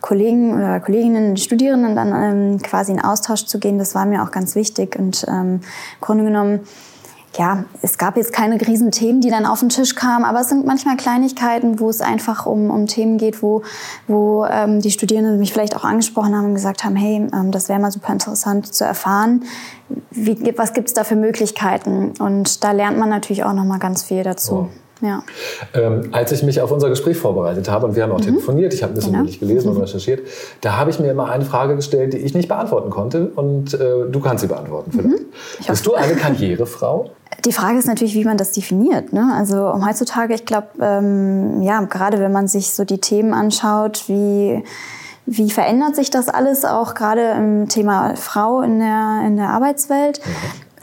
Kollegen 0.00 0.54
oder 0.54 0.80
Kolleginnen, 0.80 1.36
Studierenden 1.36 1.94
dann 1.94 2.12
ähm, 2.14 2.58
quasi 2.62 2.92
in 2.92 3.00
Austausch 3.00 3.44
zu 3.44 3.58
gehen, 3.58 3.78
das 3.78 3.94
war 3.94 4.06
mir 4.06 4.22
auch 4.22 4.30
ganz 4.30 4.54
wichtig. 4.54 4.96
Und 4.98 5.26
ähm, 5.28 5.60
im 5.60 6.00
Grunde 6.00 6.24
genommen 6.24 6.60
ja, 7.38 7.64
es 7.80 7.96
gab 7.96 8.16
jetzt 8.16 8.32
keine 8.32 8.60
riesen 8.60 8.90
Themen, 8.90 9.20
die 9.20 9.30
dann 9.30 9.46
auf 9.46 9.60
den 9.60 9.68
Tisch 9.68 9.94
kamen, 9.94 10.24
aber 10.24 10.40
es 10.40 10.48
sind 10.48 10.66
manchmal 10.66 10.96
Kleinigkeiten, 10.96 11.78
wo 11.78 11.88
es 11.88 12.00
einfach 12.00 12.44
um, 12.46 12.70
um 12.70 12.86
Themen 12.86 13.18
geht, 13.18 13.42
wo, 13.42 13.62
wo 14.08 14.44
ähm, 14.46 14.80
die 14.80 14.90
Studierenden 14.90 15.38
mich 15.38 15.52
vielleicht 15.52 15.76
auch 15.76 15.84
angesprochen 15.84 16.36
haben 16.36 16.46
und 16.46 16.54
gesagt 16.54 16.82
haben, 16.82 16.96
hey, 16.96 17.28
ähm, 17.32 17.52
das 17.52 17.68
wäre 17.68 17.78
mal 17.78 17.92
super 17.92 18.12
interessant 18.12 18.74
zu 18.74 18.84
erfahren. 18.84 19.44
Wie, 20.10 20.36
was 20.56 20.72
gibt 20.72 20.88
es 20.88 20.94
da 20.94 21.04
für 21.04 21.16
Möglichkeiten? 21.16 22.12
Und 22.18 22.64
da 22.64 22.72
lernt 22.72 22.98
man 22.98 23.08
natürlich 23.08 23.44
auch 23.44 23.52
noch 23.52 23.64
mal 23.64 23.78
ganz 23.78 24.02
viel 24.02 24.24
dazu. 24.24 24.54
Oh. 24.54 24.68
Ja. 25.02 25.22
Ähm, 25.72 26.10
als 26.12 26.30
ich 26.32 26.42
mich 26.42 26.60
auf 26.60 26.70
unser 26.70 26.90
Gespräch 26.90 27.16
vorbereitet 27.16 27.70
habe, 27.70 27.86
und 27.86 27.96
wir 27.96 28.02
haben 28.02 28.12
auch 28.12 28.18
mhm. 28.18 28.24
telefoniert, 28.24 28.74
ich 28.74 28.82
habe 28.82 28.92
ein 28.92 28.96
bisschen 28.96 29.12
genau. 29.12 29.24
gelesen 29.24 29.68
und 29.68 29.76
mhm. 29.76 29.80
recherchiert, 29.82 30.26
da 30.60 30.76
habe 30.76 30.90
ich 30.90 30.98
mir 30.98 31.10
immer 31.10 31.30
eine 31.30 31.44
Frage 31.44 31.76
gestellt, 31.76 32.12
die 32.12 32.18
ich 32.18 32.34
nicht 32.34 32.48
beantworten 32.48 32.90
konnte. 32.90 33.30
Und 33.34 33.72
äh, 33.74 33.78
du 34.10 34.20
kannst 34.20 34.42
sie 34.42 34.48
beantworten 34.48 34.90
vielleicht. 34.92 35.08
Mhm. 35.08 35.66
Bist 35.66 35.86
du 35.86 35.94
eine 35.94 36.14
Karrierefrau? 36.16 37.10
Die 37.44 37.52
Frage 37.52 37.78
ist 37.78 37.86
natürlich, 37.86 38.14
wie 38.14 38.24
man 38.24 38.36
das 38.36 38.52
definiert. 38.52 39.12
Ne? 39.12 39.32
Also 39.34 39.84
heutzutage, 39.84 40.34
ich 40.34 40.44
glaube, 40.44 40.68
ähm, 40.80 41.62
ja, 41.62 41.80
gerade 41.80 42.18
wenn 42.18 42.32
man 42.32 42.48
sich 42.48 42.72
so 42.72 42.84
die 42.84 42.98
Themen 42.98 43.34
anschaut, 43.34 44.04
wie 44.08 44.62
wie 45.26 45.50
verändert 45.50 45.94
sich 45.94 46.10
das 46.10 46.28
alles 46.28 46.64
auch 46.64 46.94
gerade 46.94 47.30
im 47.30 47.68
Thema 47.68 48.16
Frau 48.16 48.62
in 48.62 48.80
der, 48.80 49.22
in 49.24 49.36
der 49.36 49.50
Arbeitswelt? 49.50 50.20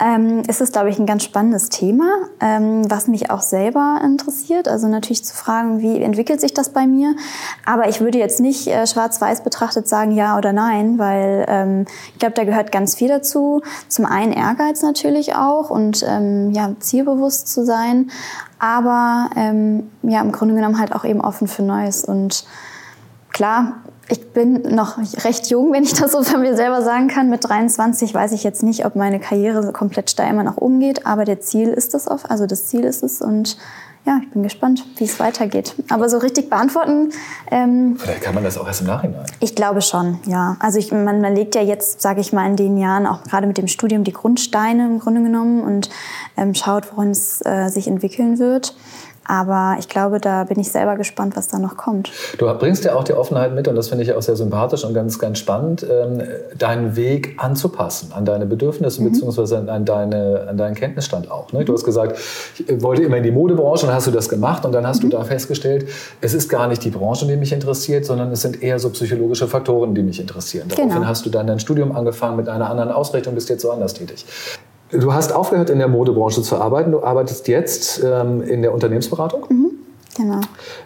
Ähm, 0.00 0.42
ist 0.46 0.60
es, 0.60 0.70
glaube 0.70 0.90
ich, 0.90 0.98
ein 1.00 1.06
ganz 1.06 1.24
spannendes 1.24 1.70
Thema, 1.70 2.06
ähm, 2.40 2.88
was 2.88 3.08
mich 3.08 3.30
auch 3.30 3.40
selber 3.40 4.00
interessiert. 4.04 4.68
Also 4.68 4.86
natürlich 4.86 5.24
zu 5.24 5.34
fragen, 5.34 5.80
wie 5.80 6.00
entwickelt 6.00 6.40
sich 6.40 6.54
das 6.54 6.68
bei 6.68 6.86
mir. 6.86 7.16
Aber 7.64 7.88
ich 7.88 8.00
würde 8.00 8.18
jetzt 8.18 8.38
nicht 8.38 8.68
äh, 8.68 8.86
schwarz-weiß 8.86 9.42
betrachtet 9.42 9.88
sagen 9.88 10.12
ja 10.12 10.38
oder 10.38 10.52
nein, 10.52 10.98
weil 10.98 11.44
ähm, 11.48 11.86
ich 12.12 12.18
glaube, 12.20 12.34
da 12.34 12.44
gehört 12.44 12.70
ganz 12.70 12.94
viel 12.94 13.08
dazu. 13.08 13.62
Zum 13.88 14.04
einen 14.04 14.32
Ehrgeiz 14.32 14.82
natürlich 14.82 15.34
auch 15.34 15.68
und 15.68 16.04
ähm, 16.08 16.52
ja, 16.52 16.70
zielbewusst 16.78 17.48
zu 17.48 17.64
sein, 17.64 18.10
aber 18.60 19.30
ähm, 19.36 19.90
ja, 20.02 20.20
im 20.20 20.30
Grunde 20.30 20.54
genommen 20.54 20.78
halt 20.78 20.94
auch 20.94 21.04
eben 21.04 21.20
offen 21.20 21.48
für 21.48 21.62
Neues. 21.62 22.04
Und 22.04 22.44
klar, 23.32 23.74
ich 24.10 24.32
bin 24.32 24.62
noch 24.74 24.98
recht 25.24 25.50
jung, 25.50 25.72
wenn 25.72 25.84
ich 25.84 25.94
das 25.94 26.12
so 26.12 26.22
von 26.22 26.40
mir 26.40 26.56
selber 26.56 26.82
sagen 26.82 27.08
kann. 27.08 27.28
Mit 27.28 27.48
23 27.48 28.14
weiß 28.14 28.32
ich 28.32 28.42
jetzt 28.42 28.62
nicht, 28.62 28.86
ob 28.86 28.96
meine 28.96 29.20
Karriere 29.20 29.62
so 29.62 29.72
komplett 29.72 30.10
steil 30.10 30.30
immer 30.30 30.44
nach 30.44 30.56
oben 30.56 30.80
geht, 30.80 31.06
aber 31.06 31.24
der 31.24 31.40
Ziel 31.40 31.68
ist 31.68 31.94
es 31.94 32.08
auf, 32.08 32.30
also 32.30 32.46
das 32.46 32.66
Ziel 32.66 32.84
ist 32.84 33.02
es 33.02 33.20
und 33.20 33.58
ja, 34.08 34.20
ich 34.22 34.30
bin 34.30 34.42
gespannt, 34.42 34.86
wie 34.96 35.04
es 35.04 35.20
weitergeht. 35.20 35.74
Aber 35.90 36.08
so 36.08 36.16
richtig 36.16 36.48
beantworten. 36.48 37.10
Ähm, 37.50 37.96
Vielleicht 37.98 38.22
kann 38.22 38.34
man 38.34 38.42
das 38.42 38.56
auch 38.56 38.66
erst 38.66 38.80
im 38.80 38.86
Nachhinein. 38.86 39.26
Ich 39.40 39.54
glaube 39.54 39.82
schon, 39.82 40.18
ja. 40.24 40.56
Also 40.60 40.78
ich, 40.78 40.90
man, 40.92 41.20
man 41.20 41.34
legt 41.34 41.54
ja 41.54 41.60
jetzt, 41.60 42.00
sage 42.00 42.22
ich 42.22 42.32
mal, 42.32 42.46
in 42.46 42.56
den 42.56 42.78
Jahren 42.78 43.06
auch 43.06 43.22
gerade 43.24 43.46
mit 43.46 43.58
dem 43.58 43.68
Studium 43.68 44.04
die 44.04 44.14
Grundsteine 44.14 44.86
im 44.86 44.98
Grunde 44.98 45.22
genommen 45.22 45.62
und 45.62 45.90
ähm, 46.38 46.54
schaut, 46.54 46.90
worin 46.94 47.10
es 47.10 47.44
äh, 47.44 47.68
sich 47.68 47.86
entwickeln 47.86 48.38
wird. 48.38 48.74
Aber 49.28 49.76
ich 49.78 49.88
glaube, 49.88 50.20
da 50.20 50.44
bin 50.44 50.58
ich 50.58 50.72
selber 50.72 50.96
gespannt, 50.96 51.36
was 51.36 51.48
da 51.48 51.58
noch 51.58 51.76
kommt. 51.76 52.10
Du 52.38 52.46
bringst 52.54 52.84
ja 52.84 52.94
auch 52.94 53.04
die 53.04 53.12
Offenheit 53.12 53.54
mit, 53.54 53.68
und 53.68 53.76
das 53.76 53.88
finde 53.88 54.02
ich 54.02 54.14
auch 54.14 54.22
sehr 54.22 54.36
sympathisch 54.36 54.84
und 54.84 54.94
ganz, 54.94 55.18
ganz 55.18 55.38
spannend, 55.38 55.86
ähm, 55.88 56.22
deinen 56.58 56.96
Weg 56.96 57.36
anzupassen 57.36 58.12
an 58.12 58.24
deine 58.24 58.46
Bedürfnisse 58.46 59.02
mhm. 59.02 59.12
beziehungsweise 59.12 59.58
an, 59.70 59.84
deine, 59.84 60.46
an 60.48 60.56
deinen 60.56 60.74
Kenntnisstand 60.74 61.30
auch. 61.30 61.52
Ne? 61.52 61.64
Du 61.64 61.74
hast 61.74 61.84
gesagt, 61.84 62.18
ich 62.66 62.82
wollte 62.82 63.02
immer 63.02 63.18
in 63.18 63.22
die 63.22 63.30
Modebranche 63.30 63.82
und 63.82 63.88
dann 63.88 63.96
hast 63.96 64.06
du 64.06 64.10
das 64.10 64.30
gemacht 64.30 64.64
und 64.64 64.72
dann 64.72 64.86
hast 64.86 65.04
mhm. 65.04 65.10
du 65.10 65.18
da 65.18 65.24
festgestellt, 65.24 65.86
es 66.22 66.32
ist 66.32 66.48
gar 66.48 66.66
nicht 66.66 66.82
die 66.82 66.90
Branche, 66.90 67.26
die 67.26 67.36
mich 67.36 67.52
interessiert, 67.52 68.06
sondern 68.06 68.32
es 68.32 68.40
sind 68.40 68.62
eher 68.62 68.78
so 68.78 68.88
psychologische 68.88 69.46
Faktoren, 69.46 69.94
die 69.94 70.02
mich 70.02 70.18
interessieren. 70.18 70.68
Daraufhin 70.68 70.94
genau. 70.94 71.06
hast 71.06 71.26
du 71.26 71.30
dann 71.30 71.46
dein 71.46 71.60
Studium 71.60 71.94
angefangen 71.94 72.36
mit 72.36 72.48
einer 72.48 72.70
anderen 72.70 72.90
Ausrichtung, 72.90 73.34
bist 73.34 73.50
jetzt 73.50 73.60
so 73.60 73.70
anders 73.70 73.92
tätig. 73.92 74.24
Du 74.90 75.12
hast 75.12 75.32
aufgehört, 75.32 75.70
in 75.70 75.78
der 75.78 75.88
Modebranche 75.88 76.42
zu 76.42 76.56
arbeiten. 76.56 76.92
Du 76.92 77.02
arbeitest 77.02 77.48
jetzt 77.48 78.02
ähm, 78.02 78.42
in 78.42 78.62
der 78.62 78.72
Unternehmensberatung. 78.72 79.44
Mhm, 79.48 79.70
genau. 80.16 80.40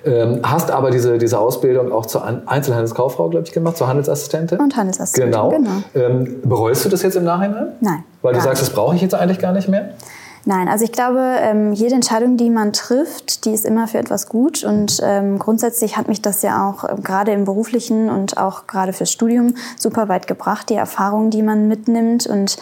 Ähm, 0.05 0.41
hast 0.43 0.71
aber 0.71 0.91
diese, 0.91 1.19
diese 1.19 1.39
Ausbildung 1.39 1.93
auch 1.93 2.07
zur 2.07 2.25
Einzelhandelskauffrau, 2.47 3.29
glaube 3.29 3.47
ich, 3.47 3.53
gemacht, 3.53 3.77
zur 3.77 3.87
Handelsassistentin. 3.87 4.59
Und 4.59 4.77
Handelsassistentin, 4.77 5.31
genau. 5.31 5.51
genau. 5.51 5.83
Ähm, 5.95 6.41
bereust 6.43 6.85
du 6.85 6.89
das 6.89 7.03
jetzt 7.03 7.17
im 7.17 7.25
Nachhinein? 7.25 7.69
Nein. 7.81 8.05
Weil 8.23 8.35
du 8.35 8.41
sagst, 8.41 8.61
das 8.61 8.71
brauche 8.71 8.97
ich 8.97 9.03
jetzt 9.03 9.15
eigentlich 9.15 9.39
gar 9.39 9.53
nicht 9.53 9.69
mehr? 9.69 9.91
Nein, 10.45 10.67
also 10.67 10.85
ich 10.85 10.91
glaube, 10.91 11.21
ähm, 11.39 11.73
jede 11.73 11.95
Entscheidung, 11.95 12.37
die 12.37 12.51
man 12.51 12.73
trifft, 12.73 13.45
die 13.45 13.53
ist 13.53 13.65
immer 13.65 13.87
für 13.87 13.99
etwas 13.99 14.29
gut. 14.29 14.65
Und 14.65 14.99
ähm, 15.01 15.39
grundsätzlich 15.39 15.97
hat 15.97 16.09
mich 16.09 16.21
das 16.21 16.43
ja 16.43 16.69
auch 16.69 16.83
äh, 16.83 16.97
gerade 17.01 17.31
im 17.31 17.45
beruflichen 17.45 18.11
und 18.11 18.39
auch 18.39 18.67
gerade 18.67 18.93
fürs 18.93 19.13
Studium 19.13 19.55
super 19.79 20.09
weit 20.09 20.27
gebracht, 20.27 20.69
die 20.69 20.75
Erfahrungen, 20.75 21.31
die 21.31 21.45
man 21.45 21.69
mitnimmt 21.69 22.27
und 22.27 22.57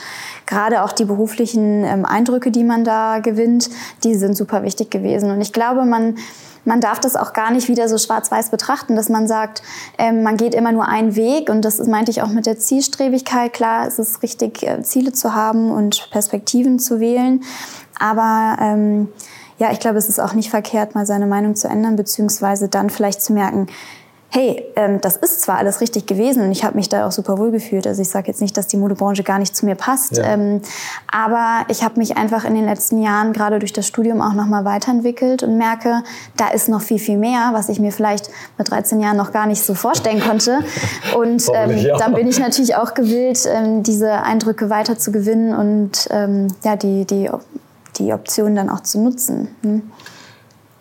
gerade 0.44 0.82
auch 0.82 0.92
die 0.92 1.06
beruflichen 1.06 1.84
ähm, 1.84 2.04
Eindrücke, 2.04 2.50
die 2.50 2.64
man 2.64 2.84
da 2.84 3.20
gewinnt, 3.20 3.70
die 4.04 4.14
sind 4.14 4.36
super 4.36 4.62
wichtig 4.62 4.90
gewesen. 4.90 5.30
Und 5.30 5.40
ich 5.40 5.54
glaube, 5.54 5.86
man 5.86 6.16
man 6.64 6.80
darf 6.80 7.00
das 7.00 7.16
auch 7.16 7.32
gar 7.32 7.50
nicht 7.50 7.68
wieder 7.68 7.88
so 7.88 7.96
schwarz-weiß 7.96 8.50
betrachten, 8.50 8.96
dass 8.96 9.08
man 9.08 9.26
sagt, 9.26 9.62
ähm, 9.98 10.22
man 10.22 10.36
geht 10.36 10.54
immer 10.54 10.72
nur 10.72 10.86
einen 10.86 11.16
Weg. 11.16 11.48
Und 11.48 11.64
das 11.64 11.78
meinte 11.86 12.10
ich 12.10 12.22
auch 12.22 12.28
mit 12.28 12.46
der 12.46 12.58
Zielstrebigkeit. 12.58 13.52
Klar, 13.52 13.86
es 13.86 13.98
ist 13.98 14.22
richtig, 14.22 14.62
äh, 14.62 14.82
Ziele 14.82 15.12
zu 15.12 15.34
haben 15.34 15.70
und 15.70 16.08
Perspektiven 16.10 16.78
zu 16.78 17.00
wählen. 17.00 17.42
Aber 18.00 18.56
ähm, 18.60 19.08
ja, 19.58 19.70
ich 19.70 19.78
glaube, 19.78 19.98
es 19.98 20.08
ist 20.08 20.18
auch 20.18 20.32
nicht 20.32 20.50
verkehrt, 20.50 20.94
mal 20.94 21.06
seine 21.06 21.26
Meinung 21.26 21.54
zu 21.54 21.68
ändern, 21.68 21.94
beziehungsweise 21.94 22.68
dann 22.68 22.90
vielleicht 22.90 23.22
zu 23.22 23.32
merken, 23.32 23.68
hey, 24.32 24.64
ähm, 24.76 25.00
das 25.00 25.16
ist 25.16 25.42
zwar 25.42 25.58
alles 25.58 25.80
richtig 25.80 26.06
gewesen 26.06 26.44
und 26.44 26.52
ich 26.52 26.64
habe 26.64 26.76
mich 26.76 26.88
da 26.88 27.06
auch 27.06 27.10
super 27.10 27.36
wohl 27.36 27.50
gefühlt. 27.50 27.86
Also 27.86 28.00
ich 28.00 28.08
sage 28.08 28.28
jetzt 28.28 28.40
nicht, 28.40 28.56
dass 28.56 28.68
die 28.68 28.76
Modebranche 28.76 29.24
gar 29.24 29.40
nicht 29.40 29.56
zu 29.56 29.66
mir 29.66 29.74
passt, 29.74 30.18
ja. 30.18 30.24
ähm, 30.24 30.62
aber 31.10 31.64
ich 31.68 31.82
habe 31.82 31.98
mich 31.98 32.16
einfach 32.16 32.44
in 32.44 32.54
den 32.54 32.64
letzten 32.64 33.02
Jahren 33.02 33.32
gerade 33.32 33.58
durch 33.58 33.72
das 33.72 33.88
Studium 33.88 34.22
auch 34.22 34.34
nochmal 34.34 34.64
weiterentwickelt 34.64 35.42
und 35.42 35.58
merke, 35.58 36.04
da 36.36 36.48
ist 36.48 36.68
noch 36.68 36.80
viel, 36.80 37.00
viel 37.00 37.18
mehr, 37.18 37.50
was 37.52 37.68
ich 37.68 37.80
mir 37.80 37.90
vielleicht 37.90 38.30
mit 38.56 38.70
13 38.70 39.00
Jahren 39.00 39.16
noch 39.16 39.32
gar 39.32 39.46
nicht 39.46 39.62
so 39.62 39.74
vorstellen 39.74 40.20
konnte. 40.20 40.60
Und 41.16 41.44
ähm, 41.52 41.76
ja. 41.76 41.96
dann 41.98 42.14
bin 42.14 42.28
ich 42.28 42.38
natürlich 42.38 42.76
auch 42.76 42.94
gewillt, 42.94 43.46
ähm, 43.52 43.82
diese 43.82 44.22
Eindrücke 44.22 44.70
weiter 44.70 44.96
zu 44.96 45.10
gewinnen 45.10 45.54
und 45.54 46.06
ähm, 46.10 46.48
ja, 46.62 46.76
die, 46.76 47.04
die, 47.04 47.28
die 48.00 48.12
Option 48.12 48.56
dann 48.56 48.68
auch 48.70 48.80
zu 48.80 49.00
nutzen. 49.00 49.48
Hm. 49.62 49.82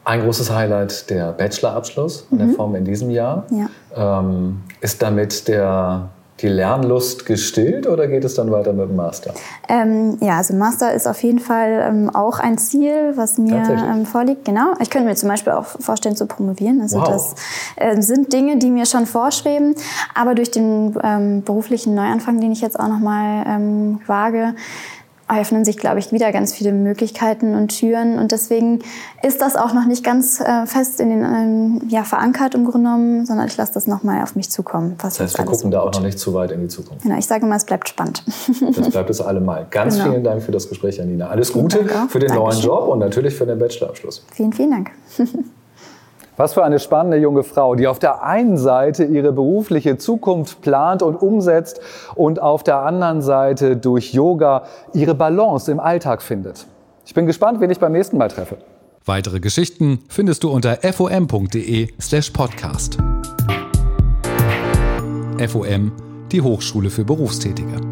Ein 0.06 0.24
großes 0.24 0.52
Highlight 0.52 1.10
der 1.10 1.34
Bachelorabschluss 1.34 2.26
mhm. 2.32 2.38
der 2.40 2.48
Form 2.50 2.74
in 2.76 2.86
diesem 2.86 3.12
Jahr. 3.12 3.46
Ja. 3.52 4.20
Ähm, 4.22 4.62
ist 4.82 5.02
damit 5.04 5.48
der, 5.48 6.10
die 6.40 6.48
Lernlust 6.48 7.28
gestillt 7.28 7.86
oder 7.86 8.08
geht 8.08 8.24
es 8.24 8.34
dann 8.34 8.50
weiter 8.50 8.74
mit 8.74 8.90
dem 8.90 8.96
Master? 8.96 9.36
Ähm, 9.68 10.18
ja, 10.20 10.38
also 10.38 10.56
Master 10.56 10.94
ist 10.94 11.06
auf 11.06 11.22
jeden 11.22 11.38
Fall 11.38 11.86
ähm, 11.88 12.10
auch 12.16 12.40
ein 12.40 12.58
Ziel, 12.58 13.12
was 13.18 13.38
mir 13.38 13.62
ähm, 13.70 14.08
vorliegt. 14.08 14.46
Genau. 14.46 14.74
Ich 14.80 14.90
könnte 14.90 15.08
mir 15.08 15.16
zum 15.16 15.30
Beispiel 15.30 15.54
auch 15.54 15.66
vorstellen 15.66 16.16
zu 16.16 16.26
promovieren. 16.26 16.82
Also 16.82 17.02
wow. 17.02 17.08
das 17.08 17.36
äh, 17.76 18.02
sind 18.02 18.34
Dinge, 18.34 18.58
die 18.58 18.72
mir 18.72 18.88
schon 18.88 19.06
vorschweben. 19.06 19.76
Aber 20.16 20.34
durch 20.34 20.50
den 20.50 20.98
ähm, 21.04 21.44
beruflichen 21.44 21.94
Neuanfang, 21.94 22.42
den 22.42 22.52
ich 22.52 22.62
jetzt 22.62 22.80
auch 22.80 22.88
noch 22.88 23.00
mal 23.00 23.44
ähm, 23.46 24.00
wage, 24.08 24.56
eröffnen 25.30 25.64
sich, 25.64 25.78
glaube 25.78 26.00
ich, 26.00 26.12
wieder 26.12 26.32
ganz 26.32 26.54
viele 26.54 26.72
Möglichkeiten 26.72 27.56
und 27.56 27.70
Türen. 27.70 28.18
Und 28.18 28.32
deswegen 28.32 28.80
ist 29.24 29.42
das 29.42 29.56
auch 29.56 29.74
noch 29.74 29.86
nicht 29.86 30.04
ganz 30.04 30.40
äh, 30.40 30.66
fest 30.66 31.00
in 31.00 31.10
den, 31.10 31.24
ähm, 31.24 31.82
ja, 31.88 32.04
verankert 32.04 32.56
im 32.56 32.66
Grunde 32.66 32.90
genommen, 32.90 33.26
sondern 33.26 33.48
ich 33.48 33.56
lasse 33.58 33.74
das 33.74 33.88
nochmal 33.88 34.24
auf 34.24 34.36
mich 34.36 34.50
zukommen. 34.50 34.96
das 35.02 35.20
heißt, 35.20 35.38
wir 35.38 35.46
gucken 35.46 35.72
da 35.72 35.82
auch 35.82 35.94
noch 35.94 36.02
nicht 36.02 36.18
zu 36.20 36.34
weit 36.34 36.52
in 36.52 36.62
die 36.62 36.68
Zukunft. 36.68 37.04
Genau, 37.04 37.18
ich 37.18 37.26
sage 37.26 37.46
mal, 37.46 37.56
es 37.56 37.66
bleibt 37.66 37.90
spannend. 37.90 38.24
Das 38.80 38.90
bleibt 38.90 39.10
es 39.10 39.22
allemal. 39.22 39.68
Ganz 39.70 39.96
genau. 39.96 40.12
vielen 40.12 40.24
Dank 40.24 40.42
für 40.42 40.52
das 40.52 40.70
Gespräch, 40.70 40.98
Janina. 40.98 41.28
Alles 41.28 41.52
Gute 41.52 41.80
für 41.80 42.20
den 42.20 42.30
Dankeschön. 42.30 42.36
neuen 42.36 42.60
Job 42.60 42.88
und 42.88 43.00
natürlich 43.00 43.36
für 43.36 43.46
den 43.46 43.60
Bachelorabschluss. 43.60 44.26
Vielen, 44.32 44.54
vielen 44.54 44.72
Dank. 44.72 44.92
Was 46.40 46.54
für 46.54 46.64
eine 46.64 46.80
spannende 46.80 47.18
junge 47.18 47.44
Frau, 47.44 47.76
die 47.76 47.86
auf 47.86 48.00
der 48.00 48.24
einen 48.24 48.58
Seite 48.58 49.04
ihre 49.04 49.34
berufliche 49.34 49.98
Zukunft 49.98 50.62
plant 50.62 51.04
und 51.04 51.22
umsetzt 51.22 51.82
und 52.16 52.42
auf 52.42 52.64
der 52.64 52.78
anderen 52.78 53.22
Seite 53.22 53.76
durch 53.76 54.14
Yoga 54.14 54.64
ihre 54.94 55.16
Balance 55.16 55.70
im 55.70 55.82
Alltag 55.82 56.22
findet. 56.22 56.66
Ich 57.06 57.14
bin 57.14 57.26
gespannt, 57.26 57.60
wen 57.60 57.70
ich 57.70 57.80
beim 57.80 57.92
nächsten 57.92 58.18
Mal 58.18 58.30
treffe. 58.30 58.56
Weitere 59.04 59.42
Geschichten 59.42 60.00
findest 60.08 60.46
du 60.46 60.50
unter 60.50 60.78
fom.de/slash 60.78 62.30
podcast. 62.30 62.98
FOM, 65.46 65.92
die 66.32 66.42
Hochschule 66.42 66.90
für 66.90 67.04
Berufstätige. 67.04 67.89